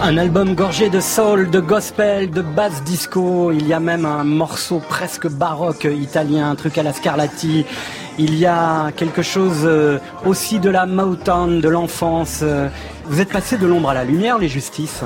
Un 0.00 0.16
album 0.16 0.54
gorgé 0.54 0.88
de 0.88 1.00
soul, 1.00 1.50
de 1.50 1.58
gospel, 1.58 2.30
de 2.30 2.40
bass 2.40 2.84
disco. 2.84 3.50
Il 3.50 3.66
y 3.66 3.72
a 3.72 3.80
même 3.80 4.06
un 4.06 4.22
morceau 4.22 4.78
presque 4.78 5.26
baroque 5.26 5.84
italien, 5.90 6.50
un 6.50 6.54
truc 6.54 6.78
à 6.78 6.84
la 6.84 6.92
Scarlatti. 6.92 7.66
Il 8.20 8.34
y 8.34 8.46
a 8.46 8.90
quelque 8.96 9.22
chose 9.22 9.60
euh, 9.64 9.98
aussi 10.26 10.58
de 10.58 10.70
la 10.70 10.86
Motown, 10.86 11.60
de 11.60 11.68
l'enfance. 11.68 12.40
Euh, 12.42 12.68
Vous 13.06 13.20
êtes 13.20 13.32
passé 13.32 13.56
de 13.58 13.66
l'ombre 13.66 13.90
à 13.90 13.94
la 13.94 14.04
lumière, 14.04 14.38
les 14.38 14.48
justices. 14.48 15.02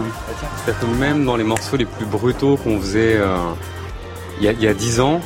C'est-à-dire 0.64 0.81
que 0.81 0.87
même 0.99 1.25
dans 1.26 1.37
les 1.37 1.45
morceaux 1.45 1.76
les 1.76 1.85
plus 1.85 2.07
brutaux 2.07 2.57
qu'on 2.57 2.81
faisait 2.81 3.16
euh, 3.16 3.37
il 4.38 4.45
y, 4.47 4.49
a, 4.49 4.52
il 4.52 4.62
y 4.62 4.66
a 4.66 4.73
10 4.75 5.00
ans, 5.00 5.21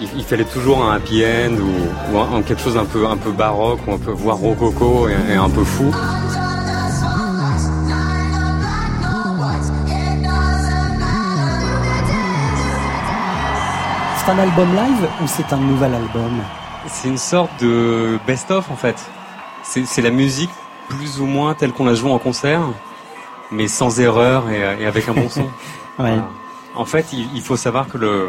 il, 0.00 0.08
il 0.16 0.24
fallait 0.24 0.44
toujours 0.44 0.84
un 0.84 0.96
happy 0.96 1.22
end 1.24 1.52
ou, 1.54 2.14
ou 2.14 2.18
un- 2.18 2.38
un 2.38 2.42
quelque 2.42 2.62
chose 2.62 2.76
un 2.76 2.84
peu, 2.84 3.06
un 3.06 3.16
peu 3.16 3.30
baroque 3.30 3.78
ou 3.86 3.92
un 3.92 3.98
peu 3.98 4.10
voire 4.10 4.36
rococo 4.36 5.08
et, 5.08 5.32
et 5.32 5.36
un 5.36 5.48
peu 5.50 5.62
fou. 5.62 5.92
C'est 14.16 14.30
un 14.32 14.38
album 14.38 14.68
live 14.74 15.08
ou 15.22 15.26
c'est 15.26 15.52
un 15.52 15.56
nouvel 15.58 15.94
album? 15.94 16.40
C'est 16.88 17.08
une 17.08 17.18
sorte 17.18 17.50
de 17.62 18.18
best-of 18.26 18.70
en 18.70 18.76
fait. 18.76 18.96
C'est 19.62 20.02
la 20.02 20.10
musique 20.10 20.50
plus 20.88 21.20
ou 21.20 21.26
moins 21.26 21.54
telle 21.54 21.72
qu'on 21.72 21.84
la 21.84 21.94
joue 21.94 22.10
en 22.10 22.18
concert, 22.18 22.62
mais 23.50 23.68
sans 23.68 24.00
erreur 24.00 24.50
et, 24.50 24.82
et 24.82 24.86
avec 24.86 25.08
un 25.08 25.14
bon 25.14 25.28
son. 25.28 25.48
Ouais. 25.98 26.06
Voilà. 26.06 26.28
En 26.76 26.86
fait, 26.86 27.12
il, 27.12 27.28
il 27.34 27.42
faut 27.42 27.56
savoir 27.56 27.86
que 27.88 27.98
le, 27.98 28.28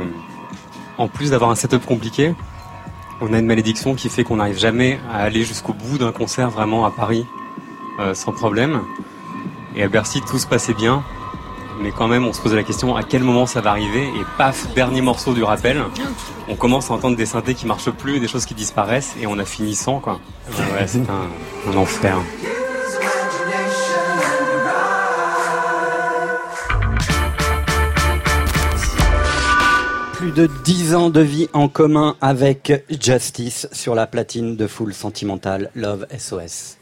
en 0.97 1.07
plus 1.07 1.29
d'avoir 1.29 1.51
un 1.51 1.55
setup 1.55 1.85
compliqué, 1.85 2.35
on 3.21 3.33
a 3.33 3.39
une 3.39 3.45
malédiction 3.45 3.95
qui 3.95 4.09
fait 4.09 4.23
qu'on 4.23 4.37
n'arrive 4.37 4.57
jamais 4.57 4.99
à 5.13 5.19
aller 5.19 5.43
jusqu'au 5.43 5.73
bout 5.73 5.97
d'un 5.97 6.11
concert 6.11 6.49
vraiment 6.49 6.85
à 6.85 6.91
Paris 6.91 7.25
euh, 7.99 8.13
sans 8.13 8.31
problème. 8.31 8.81
Et 9.75 9.83
à 9.83 9.87
Bercy, 9.87 10.21
tout 10.21 10.37
se 10.39 10.47
passait 10.47 10.73
bien, 10.73 11.03
mais 11.81 11.91
quand 11.91 12.07
même, 12.07 12.25
on 12.25 12.33
se 12.33 12.41
posait 12.41 12.55
la 12.55 12.63
question 12.63 12.95
à 12.95 13.03
quel 13.03 13.23
moment 13.23 13.45
ça 13.45 13.61
va 13.61 13.69
arriver? 13.69 14.03
Et 14.03 14.25
paf, 14.37 14.73
dernier 14.73 15.01
morceau 15.01 15.33
du 15.33 15.43
rappel, 15.43 15.83
on 16.51 16.55
commence 16.55 16.91
à 16.91 16.93
entendre 16.93 17.15
des 17.15 17.25
synthés 17.25 17.55
qui 17.55 17.65
marchent 17.65 17.91
plus, 17.91 18.19
des 18.19 18.27
choses 18.27 18.45
qui 18.45 18.53
disparaissent, 18.53 19.15
et 19.21 19.25
on 19.25 19.39
a 19.39 19.45
fini 19.45 19.73
sans 19.73 19.99
quoi. 19.99 20.19
C'est 20.85 20.99
un, 21.09 21.71
un 21.71 21.77
enfer. 21.77 22.17
Plus 30.13 30.31
de 30.31 30.49
10 30.65 30.95
ans 30.95 31.09
de 31.09 31.21
vie 31.21 31.47
en 31.53 31.69
commun 31.69 32.15
avec 32.19 32.83
Justice 33.01 33.67
sur 33.71 33.95
la 33.95 34.05
platine 34.05 34.55
de 34.57 34.67
Full 34.67 34.93
Sentimental 34.93 35.71
Love 35.73 36.05
SOS. 36.15 36.77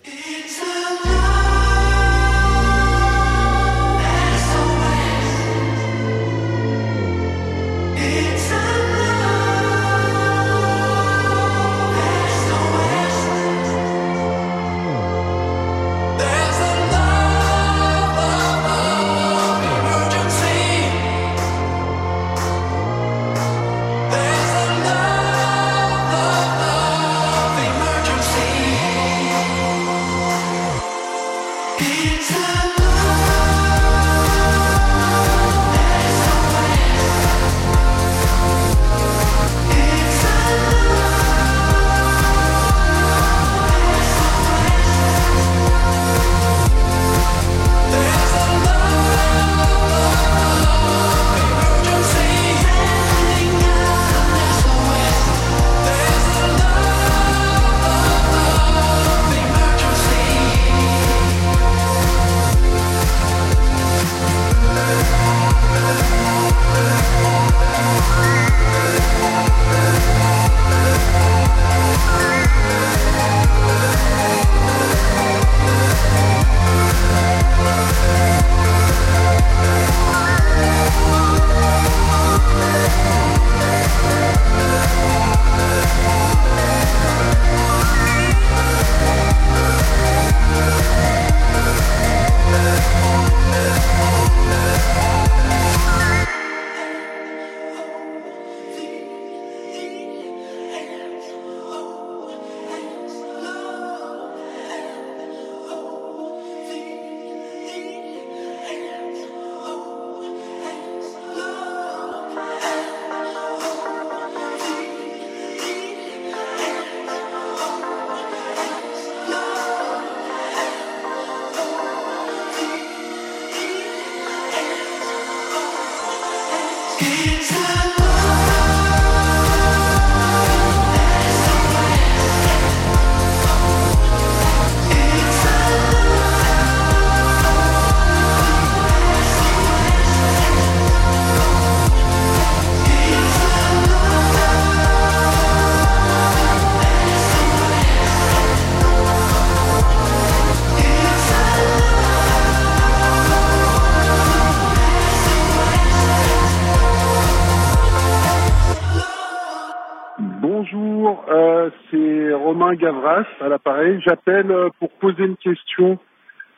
L'appareil. 163.49 163.99
J'appelle 164.05 164.51
euh, 164.51 164.69
pour 164.79 164.91
poser 164.91 165.25
une 165.25 165.37
question 165.37 165.99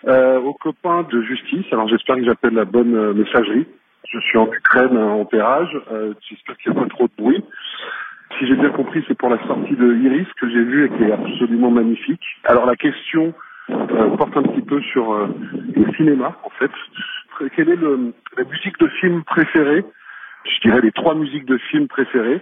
euh, 0.07 0.39
aux 0.39 0.53
copains 0.53 1.03
de 1.03 1.21
justice. 1.21 1.65
Alors 1.71 1.87
j'espère 1.87 2.15
que 2.17 2.25
j'appelle 2.25 2.53
la 2.53 2.65
bonne 2.65 2.95
euh, 2.95 3.13
messagerie. 3.13 3.67
Je 4.09 4.19
suis 4.19 4.37
en 4.37 4.51
Ukraine 4.51 4.97
euh, 4.97 5.21
en 5.21 5.25
pérage. 5.25 5.75
Euh, 5.91 6.13
j'espère 6.29 6.57
qu'il 6.57 6.71
n'y 6.71 6.77
a 6.77 6.81
pas 6.81 6.89
trop 6.89 7.07
de 7.07 7.13
bruit. 7.17 7.43
Si 8.37 8.47
j'ai 8.47 8.55
bien 8.55 8.69
compris, 8.69 9.03
c'est 9.07 9.17
pour 9.17 9.29
la 9.29 9.41
sortie 9.45 9.75
de 9.75 9.93
Iris 9.95 10.27
que 10.39 10.49
j'ai 10.49 10.63
vue 10.63 10.85
et 10.85 10.89
qui 10.89 11.03
est 11.03 11.11
absolument 11.11 11.71
magnifique. 11.71 12.23
Alors 12.45 12.65
la 12.65 12.75
question 12.75 13.33
porte 14.17 14.35
un 14.35 14.43
petit 14.43 14.61
peu 14.61 14.81
sur 14.81 15.13
euh, 15.13 15.27
le 15.75 15.93
cinéma 15.95 16.37
en 16.43 16.49
fait. 16.51 16.71
Quelle 17.55 17.69
est 17.69 17.79
la 18.37 18.43
musique 18.43 18.77
de 18.79 18.87
film 18.99 19.23
préférée? 19.23 19.83
Je 20.45 20.59
dirais 20.61 20.81
les 20.81 20.91
trois 20.91 21.15
musiques 21.15 21.45
de 21.45 21.57
film 21.57 21.87
préférées. 21.87 22.41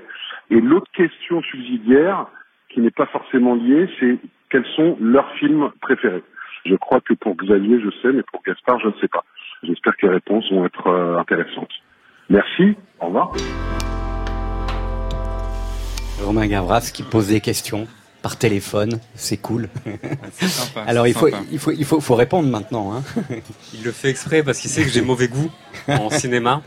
Et 0.50 0.60
l'autre 0.62 0.91
question 0.94 1.41
subsidiaire, 1.41 2.27
qui 2.70 2.82
n'est 2.82 2.91
pas 2.91 3.06
forcément 3.08 3.56
lié, 3.56 3.89
c'est 4.00 4.18
quels 4.50 4.65
sont 4.75 4.98
leurs 5.00 5.32
films 5.39 5.70
préférés. 5.82 6.24
Je 6.65 6.75
crois 6.75 7.01
que 7.01 7.13
pour 7.13 7.36
Xavier, 7.36 7.79
je 7.79 7.89
sais, 8.01 8.12
mais 8.13 8.24
pour 8.32 8.41
Gaspard, 8.46 8.79
je 8.79 8.88
ne 8.88 8.94
sais 9.00 9.08
pas. 9.08 9.24
J'espère 9.63 9.96
que 9.98 10.08
les 10.08 10.13
réponses 10.13 10.51
vont 10.51 10.65
être 10.65 10.88
euh, 10.88 11.18
intéressantes. 11.18 11.72
Merci, 12.29 12.75
au 13.00 13.08
revoir. 13.08 13.32
Romain 16.24 16.48
Gavras 16.48 16.91
qui 16.94 17.03
pose 17.03 17.29
des 17.29 17.41
questions 17.41 17.88
par 18.22 18.38
téléphone, 18.38 19.00
c'est 19.15 19.38
cool. 19.38 19.70
Sympa. 20.32 20.82
Alors 20.86 21.08
il 21.08 21.13
faut, 21.13 21.29
il 21.51 21.60
faut, 21.60 21.72
il 21.72 21.86
faut, 21.86 22.01
faut 22.01 22.15
répondre 22.15 22.50
maintenant. 22.50 22.94
Hein. 22.94 23.03
Il 23.74 23.84
le 23.84 23.91
fait 23.91 24.10
exprès 24.10 24.44
parce 24.44 24.60
qu'il 24.60 24.70
sait 24.70 24.84
que 24.84 24.89
j'ai 24.89 25.01
mauvais 25.01 25.29
goût 25.29 25.50
en 25.88 26.10
cinéma. 26.10 26.62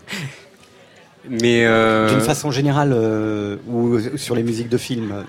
Mais 1.29 1.67
euh, 1.67 2.09
D'une 2.09 2.21
façon 2.21 2.51
générale 2.51 2.93
euh, 2.95 3.57
ou 3.69 3.99
sur 4.17 4.35
les 4.35 4.43
musiques 4.43 4.71
de 4.71 4.79
films. 4.79 5.25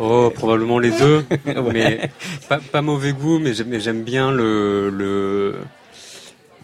Oh, 0.00 0.30
probablement 0.34 0.78
les 0.80 0.90
deux. 0.90 1.24
Ouais. 1.46 1.62
Mais 1.72 2.10
pas, 2.48 2.58
pas 2.58 2.82
mauvais 2.82 3.12
goût, 3.12 3.38
mais 3.38 3.52
j'aime, 3.54 4.02
bien 4.02 4.32
le, 4.32 4.90
le 4.90 5.54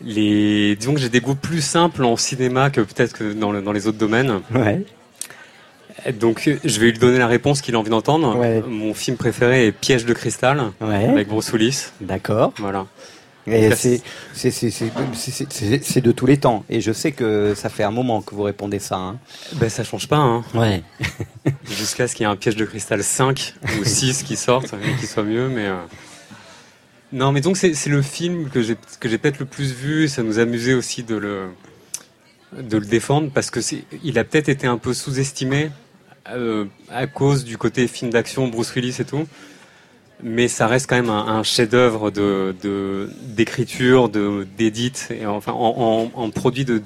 les. 0.05 0.77
Disons 0.77 0.95
que 0.95 1.01
j'ai 1.01 1.09
des 1.09 1.21
goûts 1.21 1.35
plus 1.35 1.61
simples 1.61 2.05
en 2.05 2.17
cinéma 2.17 2.71
que 2.71 2.81
peut-être 2.81 3.13
que 3.13 3.33
dans, 3.33 3.53
le- 3.53 3.63
dans 3.63 3.73
les 3.73 3.87
autres 3.87 3.99
domaines. 3.99 4.41
Ouais. 4.55 4.83
Donc 6.13 6.49
je 6.63 6.81
vais 6.81 6.91
lui 6.93 6.99
donner 6.99 7.19
la 7.19 7.27
réponse 7.27 7.61
qu'il 7.63 7.75
a 7.75 7.79
envie 7.79 7.91
d'entendre. 7.91 8.37
Ouais. 8.37 8.63
Mon 8.69 8.95
film 8.95 9.17
préféré 9.17 9.67
est 9.67 9.73
Piège 9.73 10.05
de 10.05 10.13
cristal 10.13 10.63
Ouais. 10.81 11.07
avec 11.09 11.29
Bruce 11.29 11.53
Willis. 11.53 11.87
D'accord. 12.01 12.53
Voilà. 12.59 12.87
Et 13.47 13.71
c'est 13.75 14.03
de 16.01 16.13
tous 16.13 16.27
les 16.27 16.37
temps. 16.39 16.65
Et 16.69 16.81
je 16.81 16.93
sais 16.93 17.13
que 17.13 17.55
ça 17.55 17.69
fait 17.69 17.85
un 17.85 17.91
moment 17.91 18.23
que 18.23 18.35
vous 18.35 18.43
répondez 18.43 18.79
ça. 18.79 18.97
Hein. 18.97 19.19
Ben 19.55 19.69
ça 19.69 19.85
change 19.85 20.09
pas. 20.09 20.17
Hein. 20.17 20.45
Ouais. 20.55 20.83
Jusqu'à 21.71 22.09
ce 22.09 22.15
qu'il 22.15 22.25
y 22.25 22.29
ait 22.29 22.33
un 22.33 22.37
piège 22.37 22.57
de 22.57 22.65
cristal 22.65 23.03
5 23.03 23.55
ou 23.81 23.85
6 23.85 24.23
qui 24.25 24.37
sortent 24.37 24.75
et 24.75 25.01
qui 25.01 25.07
soit 25.07 25.23
mieux, 25.23 25.49
mais. 25.49 25.67
euh, 25.67 25.77
Non, 27.13 27.33
mais 27.33 27.41
donc 27.41 27.57
c'est 27.57 27.75
le 27.87 28.03
film 28.03 28.49
que 28.51 28.63
j'ai 28.63 28.75
peut-être 29.19 29.39
le 29.39 29.47
plus 29.47 29.73
vu. 29.73 30.09
Ça 30.09 30.23
nous 30.23 30.39
amusait 30.39 30.75
aussi 30.75 31.03
de 31.03 31.17
le 31.17 31.47
de 32.57 32.79
le 32.79 32.87
défendre 32.87 33.31
parce 33.35 33.51
que 33.51 33.61
il 34.05 34.19
a 34.19 34.25
peut-être 34.25 34.49
été 34.49 34.67
un 34.67 34.79
peu 34.79 34.95
sous-estimé 34.95 35.71
euh, 36.31 36.65
à 36.91 37.07
cause 37.07 37.45
du 37.45 37.59
côté 37.59 37.87
film 37.87 38.11
d'action 38.11 38.49
Bruce 38.49 38.75
Willis 38.75 38.97
et 39.01 39.05
tout. 39.05 39.27
Mais 40.23 40.49
ça 40.49 40.67
reste 40.67 40.89
quand 40.89 40.97
même 40.97 41.11
un, 41.11 41.27
un 41.27 41.43
chef-d'œuvre 41.43 42.11
de 42.11 42.55
d'écriture, 43.23 44.09
de 44.09 44.47
d'édit 44.57 44.93
et 45.11 45.27
enfin 45.27 45.53
en, 45.53 46.11
en, 46.15 46.21
en 46.21 46.31
produit 46.31 46.65
de 46.65 46.83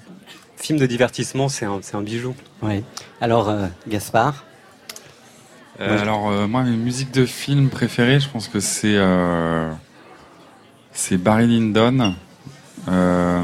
film 0.56 0.78
de 0.78 0.86
divertissement, 0.86 1.48
c'est 1.48 1.64
un 1.64 1.78
c'est 1.80 1.96
un 1.96 2.02
bijou. 2.02 2.34
Ouais. 2.60 2.82
Alors 3.20 3.48
euh, 3.48 3.66
Gaspard? 3.88 4.44
Euh, 5.80 5.94
Ouais. 5.94 6.00
Alors 6.02 6.28
euh, 6.30 6.46
moi, 6.46 6.62
mes 6.64 6.76
musiques 6.76 7.12
de 7.12 7.24
films 7.24 7.70
préférées, 7.70 8.20
je 8.20 8.28
pense 8.28 8.48
que 8.48 8.60
c'est 8.60 8.96
euh, 8.96 9.70
c'est 10.92 11.16
Barry 11.16 11.46
Lyndon. 11.46 12.14
Euh, 12.88 13.42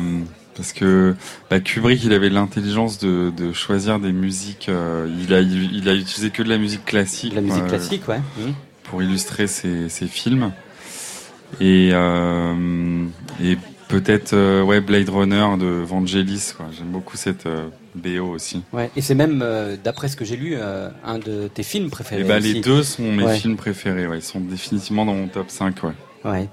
parce 0.55 0.73
que 0.73 1.14
bah, 1.50 1.61
Kubrick, 1.61 2.02
il 2.05 2.12
avait 2.12 2.31
l'intelligence 2.31 2.99
de, 2.99 3.31
de 3.37 3.52
choisir 3.52 4.00
des 4.00 4.12
musiques. 4.12 4.69
euh, 4.69 5.09
il, 5.21 5.33
a, 5.33 5.40
il 5.40 5.88
a 5.88 5.95
utilisé 5.95 6.31
que 6.31 6.43
de 6.43 6.49
la 6.49 6.59
musique 6.59 6.85
classique. 6.85 7.31
De 7.31 7.37
la 7.37 7.43
musique 7.43 7.62
euh, 7.64 7.69
classique, 7.69 8.09
ouais. 8.09 8.21
Pour 8.90 9.02
illustrer 9.02 9.47
ses, 9.47 9.88
ses 9.88 10.07
films. 10.07 10.52
Et, 11.61 11.90
euh, 11.93 13.05
et 13.43 13.57
peut-être 13.88 14.33
euh, 14.33 14.62
ouais, 14.62 14.81
Blade 14.81 15.09
Runner 15.09 15.47
de 15.59 15.66
Vangelis. 15.66 16.52
quoi. 16.57 16.66
J'aime 16.76 16.88
beaucoup 16.88 17.16
cette 17.16 17.47
euh, 17.47 17.69
BO 17.95 18.26
aussi. 18.35 18.62
Ouais. 18.73 18.90
Et 18.97 19.00
c'est 19.00 19.14
même, 19.14 19.40
euh, 19.43 19.76
d'après 19.83 20.09
ce 20.09 20.16
que 20.16 20.25
j'ai 20.25 20.37
lu, 20.37 20.55
euh, 20.57 20.88
un 21.05 21.19
de 21.19 21.49
tes 21.49 21.62
films 21.62 21.90
préférés. 21.90 22.23
Et 22.23 22.25
bah, 22.25 22.38
aussi. 22.38 22.55
les 22.55 22.61
deux 22.61 22.83
sont 22.83 23.12
mes 23.12 23.25
Ouais. 23.25 23.37
films 23.38 23.57
préférés. 23.57 24.07
Ouais. 24.07 24.19
Ils 24.19 24.23
sont 24.23 24.40
définitivement 24.40 25.05
dans 25.05 25.14
mon 25.14 25.28
top 25.28 25.50
5. 25.50 25.83
Ouais. 25.85 25.90
Ouais. 26.25 26.49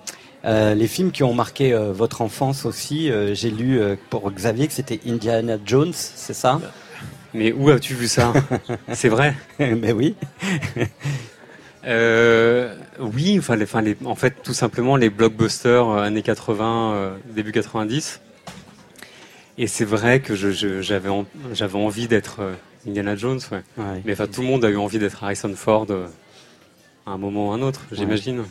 Euh, 0.45 0.73
les 0.75 0.87
films 0.87 1.11
qui 1.11 1.23
ont 1.23 1.33
marqué 1.33 1.71
euh, 1.73 1.91
votre 1.93 2.21
enfance 2.21 2.65
aussi, 2.65 3.09
euh, 3.09 3.33
j'ai 3.33 3.49
lu 3.49 3.79
euh, 3.79 3.95
pour 4.09 4.29
Xavier 4.31 4.67
que 4.67 4.73
c'était 4.73 4.99
Indiana 5.07 5.57
Jones, 5.65 5.93
c'est 5.93 6.33
ça? 6.33 6.59
Mais 7.33 7.51
où 7.51 7.69
as-tu 7.71 7.95
vu 7.95 8.07
ça? 8.07 8.31
C'est 8.93 9.09
vrai? 9.09 9.33
Mais 9.57 9.91
oui. 9.91 10.13
Euh, 11.85 12.75
oui, 12.99 13.37
enfin, 13.39 13.55
les, 13.55 13.63
enfin 13.65 13.81
les, 13.81 13.97
en 14.05 14.15
fait, 14.15 14.35
tout 14.43 14.53
simplement 14.53 14.95
les 14.95 15.09
blockbusters 15.09 15.87
euh, 15.89 16.01
années 16.03 16.21
80, 16.21 16.93
euh, 16.93 17.15
début 17.35 17.51
90. 17.51 18.21
Et 19.57 19.67
c'est 19.67 19.85
vrai 19.85 20.19
que 20.19 20.33
j'avais 20.35 21.09
en- 21.09 21.25
j'avais 21.53 21.77
envie 21.77 22.07
d'être 22.07 22.39
Indiana 22.87 23.15
Jones, 23.15 23.39
ouais. 23.51 23.61
Ouais. 23.77 24.01
Mais 24.05 24.13
enfin, 24.13 24.27
tout 24.27 24.41
le 24.41 24.47
monde 24.47 24.65
a 24.65 24.69
eu 24.69 24.77
envie 24.77 24.97
d'être 24.99 25.23
Harrison 25.23 25.53
Ford 25.55 25.87
à 27.05 27.11
un 27.11 27.17
moment 27.17 27.49
ou 27.49 27.51
à 27.51 27.55
un 27.55 27.61
autre, 27.61 27.81
j'imagine. 27.91 28.43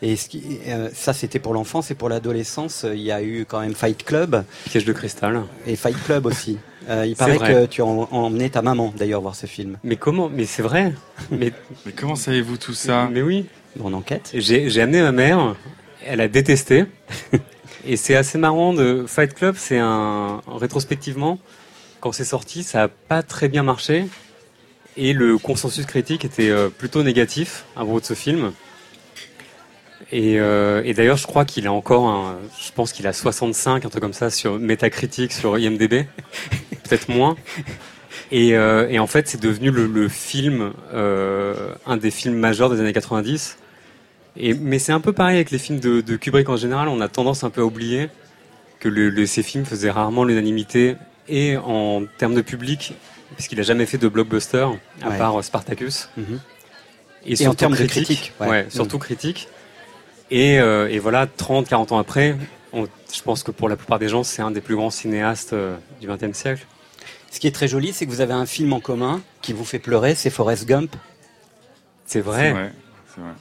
Et 0.00 0.16
ce 0.16 0.28
qui, 0.28 0.58
euh, 0.68 0.88
ça, 0.94 1.12
c'était 1.12 1.38
pour 1.40 1.54
l'enfance 1.54 1.90
et 1.90 1.94
pour 1.94 2.08
l'adolescence. 2.08 2.86
Il 2.88 3.00
y 3.00 3.10
a 3.12 3.20
eu 3.22 3.44
quand 3.48 3.60
même 3.60 3.74
Fight 3.74 4.04
Club 4.04 4.44
Piège 4.66 4.84
de 4.84 4.92
cristal. 4.92 5.42
et 5.66 5.74
Fight 5.76 5.96
Club 6.04 6.26
aussi. 6.26 6.58
Euh, 6.88 7.04
il 7.06 7.16
paraît 7.16 7.36
vrai. 7.36 7.52
que 7.52 7.66
tu 7.66 7.82
as 7.82 7.84
en- 7.84 8.08
emmené 8.10 8.48
ta 8.50 8.62
maman 8.62 8.92
d'ailleurs 8.96 9.20
voir 9.20 9.34
ce 9.34 9.46
film. 9.46 9.78
Mais 9.84 9.96
comment 9.96 10.28
Mais 10.28 10.46
c'est 10.46 10.62
vrai. 10.62 10.92
Mais, 11.30 11.52
Mais 11.84 11.92
comment 11.92 12.16
savez-vous 12.16 12.56
tout 12.56 12.72
ça? 12.74 13.08
Mais 13.12 13.22
oui. 13.22 13.46
Grande 13.76 13.94
enquête. 13.94 14.30
J'ai 14.34 14.70
j'ai 14.70 14.80
amené 14.80 15.02
ma 15.02 15.12
mère, 15.12 15.54
elle 16.06 16.20
a 16.20 16.28
détesté. 16.28 16.84
Et 17.86 17.96
c'est 17.96 18.16
assez 18.16 18.38
marrant 18.38 18.72
de 18.72 19.04
Fight 19.06 19.34
Club, 19.34 19.54
c'est 19.58 19.78
un 19.78 20.40
rétrospectivement 20.48 21.38
quand 22.00 22.12
c'est 22.12 22.24
sorti, 22.24 22.62
ça 22.62 22.84
a 22.84 22.88
pas 22.88 23.22
très 23.22 23.48
bien 23.48 23.62
marché 23.62 24.06
et 24.96 25.12
le 25.12 25.36
consensus 25.38 25.84
critique 25.86 26.24
était 26.24 26.48
euh, 26.50 26.68
plutôt 26.68 27.02
négatif 27.02 27.64
à 27.76 27.80
propos 27.84 28.00
de 28.00 28.04
ce 28.04 28.14
film. 28.14 28.52
Et, 30.12 30.38
euh, 30.38 30.82
et 30.84 30.94
d'ailleurs, 30.94 31.16
je 31.16 31.26
crois 31.26 31.44
qu'il 31.44 31.66
a 31.66 31.72
encore 31.72 32.06
un, 32.08 32.36
je 32.64 32.70
pense 32.72 32.92
qu'il 32.92 33.06
a 33.06 33.12
65, 33.12 33.84
un 33.84 33.88
truc 33.88 34.00
comme 34.02 34.12
ça 34.12 34.30
sur 34.30 34.58
Metacritic, 34.58 35.32
sur 35.32 35.58
IMDb, 35.58 36.06
peut-être 36.88 37.08
moins. 37.08 37.36
Et, 38.30 38.56
euh, 38.56 38.88
et 38.88 38.98
en 38.98 39.06
fait, 39.06 39.28
c'est 39.28 39.40
devenu 39.40 39.70
le, 39.70 39.86
le 39.86 40.08
film, 40.08 40.72
euh, 40.92 41.72
un 41.86 41.96
des 41.96 42.10
films 42.10 42.36
majeurs 42.36 42.70
des 42.70 42.80
années 42.80 42.92
90. 42.92 43.58
Et, 44.36 44.54
mais 44.54 44.78
c'est 44.78 44.92
un 44.92 45.00
peu 45.00 45.12
pareil 45.12 45.36
avec 45.36 45.50
les 45.50 45.58
films 45.58 45.80
de, 45.80 46.00
de 46.00 46.16
Kubrick 46.16 46.48
en 46.48 46.56
général. 46.56 46.88
On 46.88 47.00
a 47.00 47.08
tendance 47.08 47.44
un 47.44 47.50
peu 47.50 47.60
à 47.62 47.64
oublier 47.64 48.08
que 48.80 48.88
le, 48.88 49.08
le- 49.10 49.26
ces 49.26 49.42
films 49.42 49.64
faisaient 49.64 49.90
rarement 49.90 50.24
l'unanimité 50.24 50.96
et 51.28 51.56
en 51.56 52.04
termes 52.18 52.34
de 52.34 52.40
public, 52.42 52.94
puisqu'il 53.34 53.58
a 53.60 53.62
jamais 53.62 53.86
fait 53.86 53.98
de 53.98 54.08
blockbuster 54.08 54.66
à 55.02 55.08
Ouais. 55.10 55.18
part 55.18 55.42
Spartacus. 55.42 56.08
Mhm. 56.16 56.40
Et, 57.26 57.32
en 57.32 57.36
surtout 57.36 57.56
termes 57.56 57.72
de 57.72 57.76
critique, 57.78 58.04
critique, 58.04 58.32
ouais. 58.40 58.48
ouais, 58.48 58.66
surtout 58.70 58.98
critique. 58.98 59.48
Et, 60.30 60.60
euh, 60.60 60.88
et 60.88 60.98
voilà, 60.98 61.26
30, 61.26 61.68
40 61.68 61.92
ans 61.92 61.98
après, 61.98 62.36
on- 62.72 62.86
je 63.12 63.22
pense 63.22 63.42
que 63.42 63.50
pour 63.50 63.68
la 63.68 63.76
plupart 63.76 63.98
des 63.98 64.08
gens, 64.08 64.22
c'est 64.22 64.42
un 64.42 64.50
des 64.50 64.60
plus 64.60 64.76
grands 64.76 64.90
cinéastes 64.90 65.54
du 66.00 66.06
XXe 66.06 66.32
siècle. 66.36 66.66
Ce 67.30 67.40
qui 67.40 67.46
est 67.46 67.52
très 67.52 67.68
joli, 67.68 67.92
c'est 67.92 68.06
que 68.06 68.10
vous 68.10 68.20
avez 68.20 68.32
un 68.32 68.46
film 68.46 68.72
en 68.72 68.80
commun 68.80 69.20
qui 69.42 69.52
vous 69.52 69.64
fait 69.64 69.78
pleurer, 69.78 70.14
c'est 70.14 70.30
Forrest 70.30 70.66
Gump. 70.66 70.96
C'est 72.06 72.20
vrai. 72.20 72.52
vrai. 72.52 72.72
C'est 73.14 73.20
vrai. 73.20 73.32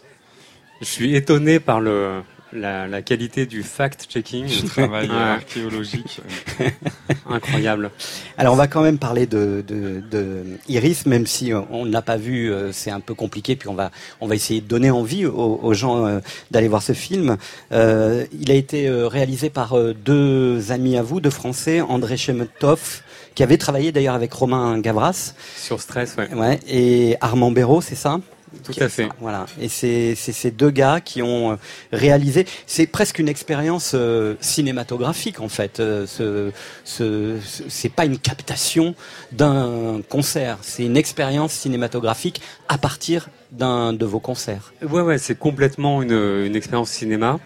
Je 0.82 0.86
suis 0.86 1.15
étonné 1.15 1.60
par 1.60 1.80
le, 1.80 2.21
la, 2.54 2.88
la 2.88 3.02
qualité 3.02 3.45
du 3.45 3.63
fact-checking. 3.63 4.45
Le 4.63 4.67
travail 4.67 5.10
archéologique. 5.10 6.21
Incroyable. 7.30 7.91
Alors 8.38 8.54
on 8.54 8.58
va 8.58 8.67
quand 8.67 8.82
même 8.82 8.97
parler 8.97 9.26
de, 9.26 9.63
de, 9.67 10.02
de 10.10 10.43
Iris, 10.67 11.06
même 11.06 11.28
si 11.28 11.52
on 11.54 11.86
ne 11.86 11.91
l'a 11.91 12.02
pas 12.02 12.17
vu, 12.17 12.52
euh, 12.52 12.71
c'est 12.71 12.91
un 12.91 13.00
peu 13.00 13.13
compliqué. 13.13 13.56
Puis 13.56 13.69
on 13.69 13.73
va 13.73 13.91
on 14.21 14.28
va 14.28 14.36
essayer 14.36 14.62
de 14.62 14.67
donner 14.67 14.91
envie 14.91 15.26
aux, 15.26 15.60
aux 15.62 15.73
gens 15.73 16.06
euh, 16.06 16.19
d'aller 16.52 16.67
voir 16.67 16.84
ce 16.84 16.93
film. 16.93 17.38
Euh, 17.71 18.26
il 18.39 18.52
a 18.52 18.56
été 18.56 18.89
réalisé 18.89 19.50
par 19.50 19.76
deux 19.93 20.71
amis 20.71 20.97
à 20.97 21.04
vous, 21.04 21.19
deux 21.19 21.30
Français, 21.30 21.82
André 21.82 22.17
Chemetov, 22.17 23.02
qui 23.38 23.43
avait 23.43 23.58
travaillé 23.60 23.91
d'ailleurs 23.91 24.15
avec 24.15 24.34
Romain 24.34 24.80
Gavras, 24.80 25.36
Sur 25.56 25.80
stress, 25.80 26.15
ouais. 26.17 26.34
ouais, 26.34 26.60
et 26.67 27.17
Armand 27.21 27.52
Béraud, 27.52 27.82
c'est 27.82 27.93
ça? 27.93 28.19
Tout 28.63 28.73
à 28.80 28.89
fait. 28.89 29.10
Voilà. 29.19 29.45
Et 29.62 29.67
c'est 29.69 30.15
ces 30.15 30.50
deux 30.50 30.71
gars 30.71 31.02
qui 31.02 31.21
ont 31.21 31.52
euh, 31.52 31.56
réalisé. 31.91 32.47
C'est 32.65 32.88
presque 32.88 33.19
une 33.19 33.30
expérience 33.30 33.91
euh, 33.93 34.34
cinématographique 34.41 35.39
en 35.39 35.50
fait. 35.50 35.80
Euh, 35.80 36.08
ce, 36.08 36.52
ce, 36.84 37.38
ce- 37.45 37.63
c'est 37.67 37.89
pas 37.89 38.06
une 38.06 38.17
captation 38.17 38.95
d'un 39.34 40.02
concert. 40.10 40.58
C'est 40.63 40.86
une 40.86 40.97
expérience 40.97 41.52
cinématographique 41.54 42.41
à 42.69 42.80
partir 42.80 43.30
d'un 43.52 43.93
de 43.93 44.06
vos 44.06 44.19
concerts. 44.19 44.73
Ouais, 44.82 45.02
ouais, 45.02 45.19
c'est 45.19 45.38
complètement 45.38 46.02
une, 46.02 46.13
une 46.47 46.56
expérience 46.56 46.89
cinéma. 46.89 47.38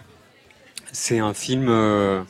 C'est 0.92 1.18
un 1.18 1.34
film 1.34 1.66
euh, 1.68 2.22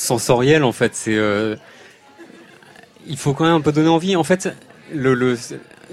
sensoriel, 0.00 0.64
en 0.64 0.72
fait. 0.72 0.94
C'est, 0.94 1.16
euh, 1.16 1.56
il 3.06 3.16
faut 3.16 3.34
quand 3.34 3.44
même 3.44 3.54
un 3.54 3.60
peu 3.60 3.72
donner 3.72 3.88
envie. 3.88 4.16
En 4.16 4.24
fait, 4.24 4.48
le, 4.94 5.14
le, 5.14 5.36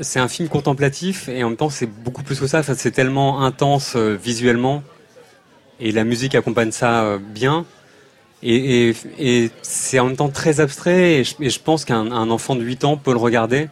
c'est 0.01 0.19
un 0.19 0.27
film 0.27 0.47
contemplatif 0.49 1.27
et 1.29 1.43
en 1.43 1.49
même 1.49 1.57
temps, 1.57 1.69
c'est 1.69 1.87
beaucoup 1.87 2.23
plus 2.23 2.39
que 2.39 2.47
ça. 2.47 2.59
Enfin, 2.59 2.73
c'est 2.75 2.91
tellement 2.91 3.43
intense 3.43 3.93
euh, 3.95 4.15
visuellement 4.21 4.83
et 5.79 5.91
la 5.91 6.03
musique 6.03 6.35
accompagne 6.35 6.71
ça 6.71 7.03
euh, 7.03 7.19
bien. 7.19 7.65
Et, 8.43 8.89
et, 8.89 8.95
et 9.19 9.51
c'est 9.63 9.99
en 9.99 10.05
même 10.07 10.15
temps 10.15 10.29
très 10.29 10.59
abstrait 10.59 11.13
et 11.15 11.23
je, 11.23 11.33
et 11.39 11.49
je 11.49 11.59
pense 11.59 11.85
qu'un 11.85 12.11
un 12.11 12.29
enfant 12.29 12.55
de 12.55 12.61
8 12.63 12.83
ans 12.85 12.95
peut 12.95 13.11
le 13.11 13.17
regarder 13.17 13.67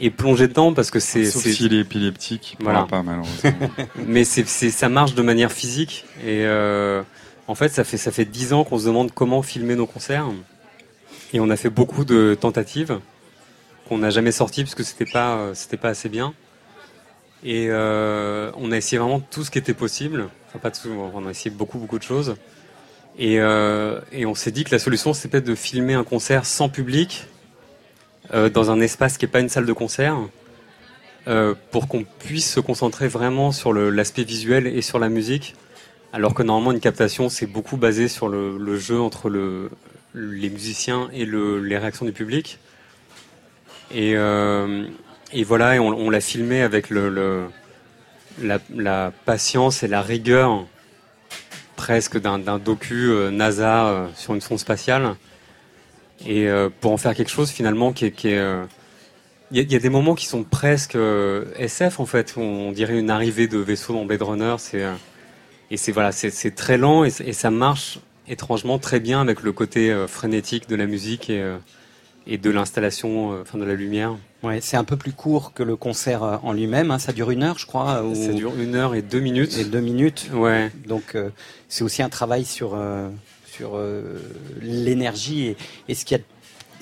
et 0.00 0.10
plonger 0.10 0.48
dedans 0.48 0.72
parce 0.74 0.90
que 0.90 0.98
c'est. 0.98 1.24
Sauf 1.24 1.44
s'il 1.44 1.72
est 1.74 1.78
épileptique, 1.80 2.56
il 2.58 2.64
Voilà. 2.64 2.86
pas 2.90 3.04
malheureusement. 3.04 3.52
mais 4.06 4.24
c'est, 4.24 4.44
ça 4.46 4.88
marche 4.88 5.14
de 5.14 5.22
manière 5.22 5.52
physique 5.52 6.04
et 6.26 6.44
en 7.46 7.54
fait 7.54 7.68
ça 7.68 7.84
fait 7.84 7.96
ça 7.96 8.10
fait 8.10 8.24
dix 8.24 8.52
ans 8.52 8.64
qu'on 8.64 8.78
se 8.78 8.86
demande 8.86 9.12
comment 9.12 9.42
filmer 9.42 9.76
nos 9.76 9.86
concerts. 9.86 10.26
Et 11.32 11.40
on 11.40 11.50
a 11.50 11.56
fait 11.56 11.70
beaucoup 11.70 12.04
de 12.04 12.36
tentatives 12.40 13.00
qu'on 13.88 13.98
n'a 13.98 14.10
jamais 14.10 14.32
sorties 14.32 14.62
parce 14.62 14.74
que 14.74 14.82
c'était 14.82 15.10
pas 15.10 15.36
euh, 15.36 15.54
pas 15.80 15.88
assez 15.88 16.08
bien. 16.08 16.34
Et 17.42 17.66
euh, 17.68 18.50
on 18.56 18.72
a 18.72 18.76
essayé 18.76 18.98
vraiment 18.98 19.20
tout 19.20 19.44
ce 19.44 19.50
qui 19.50 19.58
était 19.58 19.74
possible. 19.74 20.28
Enfin 20.48 20.58
pas 20.58 20.70
tout 20.70 20.88
on 20.88 21.26
a 21.26 21.30
essayé 21.30 21.50
beaucoup 21.50 21.78
beaucoup 21.78 21.98
de 21.98 22.04
choses. 22.04 22.36
Et, 23.16 23.38
euh, 23.38 24.00
on 24.12 24.34
s'est 24.34 24.50
dit 24.50 24.64
que 24.64 24.72
la 24.72 24.78
solution 24.78 25.12
c'était 25.12 25.28
peut-être 25.28 25.46
de 25.46 25.54
filmer 25.54 25.94
un 25.94 26.04
concert 26.04 26.46
sans 26.46 26.68
public 26.68 27.26
dans 28.32 28.70
un 28.70 28.80
espace 28.80 29.18
qui 29.18 29.26
est 29.26 29.28
pas 29.28 29.40
une 29.40 29.50
salle 29.50 29.66
de 29.66 29.72
concert 29.74 30.16
pour 31.70 31.88
qu'on 31.88 32.04
puisse 32.04 32.50
se 32.50 32.58
concentrer 32.58 33.06
vraiment 33.06 33.52
sur 33.52 33.74
l'aspect 33.74 34.24
visuel 34.24 34.66
et 34.66 34.80
sur 34.80 34.98
la 34.98 35.10
musique, 35.10 35.54
alors 36.14 36.32
que 36.32 36.44
normalement 36.44 36.70
une 36.70 36.78
captation 36.78 37.28
c'est 37.28 37.48
beaucoup 37.48 37.76
basé 37.76 38.06
sur 38.06 38.28
le, 38.28 38.78
jeu 38.78 39.00
entre 39.00 39.28
le, 39.28 39.68
les 40.14 40.48
musiciens 40.48 41.10
et 41.12 41.24
le, 41.24 41.60
les 41.60 41.76
réactions 41.76 42.06
du 42.06 42.12
public. 42.12 42.60
Et, 43.92 44.12
euh, 44.14 44.86
voilà, 45.44 45.74
et 45.74 45.80
on, 45.80 45.88
on 45.88 46.10
l'a 46.10 46.20
filmé 46.20 46.62
avec 46.62 46.88
la, 48.40 49.10
patience 49.24 49.82
et 49.82 49.88
la 49.88 50.02
rigueur 50.02 50.64
presque 51.74 52.20
d'un 52.20 52.58
docu 52.60 53.08
euh, 53.10 53.30
NASA 53.32 53.88
euh, 53.88 54.06
sur 54.14 54.34
une 54.34 54.40
sonde 54.40 54.60
spatiale. 54.60 55.16
Et 56.24 56.46
pour 56.80 56.92
en 56.92 56.96
faire 56.96 57.12
quelque 57.16 57.30
chose 57.30 57.50
finalement 57.50 57.92
qui 57.92 58.06
est, 58.06 58.24
il 59.50 59.58
y, 59.58 59.74
a- 59.74 59.78
des 59.80 59.88
moments 59.88 60.14
qui 60.14 60.26
sont 60.26 60.44
presque 60.44 60.96
SF 61.58 61.98
en 61.98 62.06
fait. 62.06 62.34
On 62.36 62.70
dirait 62.70 62.96
une 62.98 63.10
arrivée 63.10 63.48
de 63.48 63.58
vaisseau 63.58 63.92
dans 63.92 64.04
Blade 64.04 64.22
Runner. 64.22 64.54
C'est 64.58 64.84
et 65.70 65.76
c'est 65.76 65.92
voilà, 65.92 66.12
c'est 66.12 66.54
très 66.54 66.76
lent 66.78 67.04
et, 67.04 67.10
ça 67.10 67.50
marche 67.50 67.98
étrangement 68.28 68.78
très 68.78 69.00
bien 69.00 69.20
avec 69.20 69.42
le 69.42 69.52
côté 69.52 69.90
euh, 69.90 70.06
frénétique 70.06 70.68
de 70.68 70.76
la 70.76 70.86
musique 70.86 71.30
et 71.30 71.40
euh, 71.40 71.56
et 72.26 72.38
de 72.38 72.48
l'installation, 72.50 73.32
euh, 73.34 73.42
enfin 73.42 73.58
de 73.58 73.64
la 73.64 73.74
lumière. 73.74 74.16
Ouais, 74.42 74.60
c'est 74.62 74.78
un 74.78 74.84
peu 74.84 74.96
plus 74.96 75.12
court 75.12 75.52
que 75.52 75.62
le 75.62 75.76
concert 75.76 76.22
en 76.42 76.54
lui-même. 76.54 76.90
hein. 76.90 76.98
Ça 76.98 77.12
dure 77.12 77.30
une 77.30 77.42
heure, 77.42 77.58
je 77.58 77.66
crois. 77.66 78.02
ou- 78.02 78.14
Ça 78.14 78.32
dure 78.32 78.54
une 78.58 78.74
heure 78.76 78.94
et 78.94 79.02
deux 79.02 79.20
minutes. 79.20 79.58
et 79.58 79.64
deux 79.64 79.80
minutes. 79.80 80.30
Ouais. 80.32 80.70
Donc 80.86 81.16
c'est 81.68 81.84
aussi 81.84 82.02
un 82.02 82.08
travail 82.08 82.44
sur 82.46 82.78
sur 83.46 83.78
l'énergie 84.62 85.46
et, 85.48 85.56
et 85.88 85.94
ce 85.94 86.04
qu'il 86.04 86.16
y 86.18 86.20
a 86.20 86.24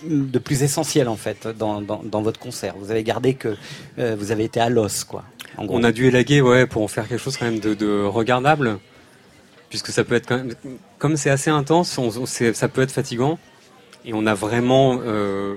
de 0.09 0.38
plus 0.38 0.62
essentiel 0.62 1.09
en 1.09 1.16
fait 1.16 1.47
dans, 1.47 1.81
dans, 1.81 2.03
dans 2.03 2.23
votre 2.23 2.40
concert. 2.40 2.75
Vous 2.79 2.90
avez 2.90 3.03
gardé 3.05 3.35
que 3.35 3.57
euh, 3.99 4.16
vous 4.18 4.31
avez 4.33 4.45
été 4.45 4.61
à 4.61 4.68
l'os 4.68 5.05
quoi. 5.05 5.25
En 5.59 5.67
gros. 5.67 5.77
On 5.79 5.85
a 5.85 5.93
dû 5.93 6.07
élaguer, 6.07 6.41
ouais, 6.41 6.67
pour 6.67 6.83
en 6.83 6.88
faire 6.88 7.09
quelque 7.09 7.21
chose 7.23 7.37
quand 7.37 7.45
même 7.45 7.61
de, 7.61 7.75
de 7.75 8.03
regardable, 8.05 8.79
puisque 9.69 9.88
ça 9.88 10.05
peut 10.05 10.15
être 10.15 10.27
quand 10.27 10.37
même, 10.38 10.55
comme 10.99 11.17
c'est 11.17 11.31
assez 11.31 11.51
intense, 11.51 11.97
on, 11.99 12.09
on- 12.19 12.27
c'est- 12.27 12.55
ça 12.55 12.69
peut 12.69 12.83
être 12.83 12.93
fatigant, 12.93 13.38
et 14.05 14.12
on 14.15 14.27
a 14.27 14.35
vraiment 14.35 15.01
euh, 15.05 15.55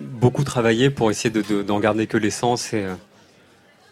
beaucoup 0.00 0.44
travaillé 0.44 0.90
pour 0.90 1.10
essayer 1.10 1.30
de, 1.30 1.42
de- 1.42 1.62
d'en 1.62 1.80
garder 1.80 2.06
que 2.06 2.16
l'essence 2.16 2.72
et, 2.72 2.84
euh, 2.84 2.94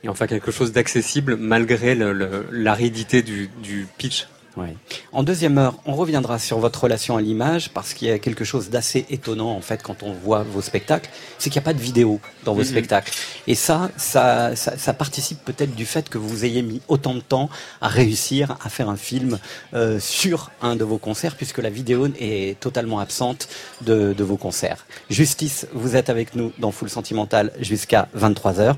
et 0.02 0.08
en 0.08 0.14
faire 0.14 0.28
quelque 0.28 0.50
chose 0.50 0.72
d'accessible 0.72 1.36
malgré 1.36 1.94
l'aridité 1.94 3.22
du, 3.22 3.50
du 3.62 3.86
pitch. 3.98 4.26
Ouais. 4.56 4.74
En 5.12 5.22
deuxième 5.22 5.58
heure, 5.58 5.74
on 5.86 5.94
reviendra 5.94 6.38
sur 6.40 6.58
votre 6.58 6.82
relation 6.84 7.16
à 7.16 7.20
l'image 7.20 7.70
parce 7.70 7.94
qu'il 7.94 8.08
y 8.08 8.10
a 8.10 8.18
quelque 8.18 8.44
chose 8.44 8.68
d'assez 8.68 9.06
étonnant 9.08 9.50
en 9.52 9.60
fait 9.60 9.82
quand 9.82 10.02
on 10.02 10.12
voit 10.12 10.42
vos 10.42 10.60
spectacles, 10.60 11.08
c'est 11.38 11.50
qu'il 11.50 11.60
n'y 11.60 11.64
a 11.64 11.66
pas 11.66 11.72
de 11.72 11.78
vidéo 11.80 12.20
dans 12.44 12.52
vos 12.54 12.60
Mhm. 12.62 12.66
spectacles. 12.66 13.12
Et 13.46 13.54
ça, 13.54 13.90
ça, 13.96 14.56
ça, 14.56 14.76
ça 14.76 14.92
participe 14.92 15.44
peut-être 15.44 15.74
du 15.76 15.86
fait 15.86 16.08
que 16.08 16.18
vous 16.18 16.44
ayez 16.44 16.62
mis 16.62 16.80
autant 16.88 17.14
de 17.14 17.20
temps 17.20 17.48
à 17.80 17.88
réussir 17.88 18.56
à 18.64 18.68
faire 18.68 18.88
un 18.88 18.96
film 18.96 19.38
euh, 19.74 20.00
sur 20.00 20.50
un 20.62 20.74
de 20.74 20.84
vos 20.84 20.98
concerts 20.98 21.36
puisque 21.36 21.58
la 21.58 21.70
vidéo 21.70 22.08
est 22.18 22.58
totalement 22.60 22.98
absente 22.98 23.48
de, 23.82 24.12
de 24.12 24.24
vos 24.24 24.36
concerts. 24.36 24.84
Justice, 25.10 25.66
vous 25.72 25.94
êtes 25.96 26.10
avec 26.10 26.34
nous 26.34 26.52
dans 26.58 26.72
Full 26.72 26.90
Sentimental 26.90 27.52
jusqu'à 27.60 28.08
23h. 28.18 28.74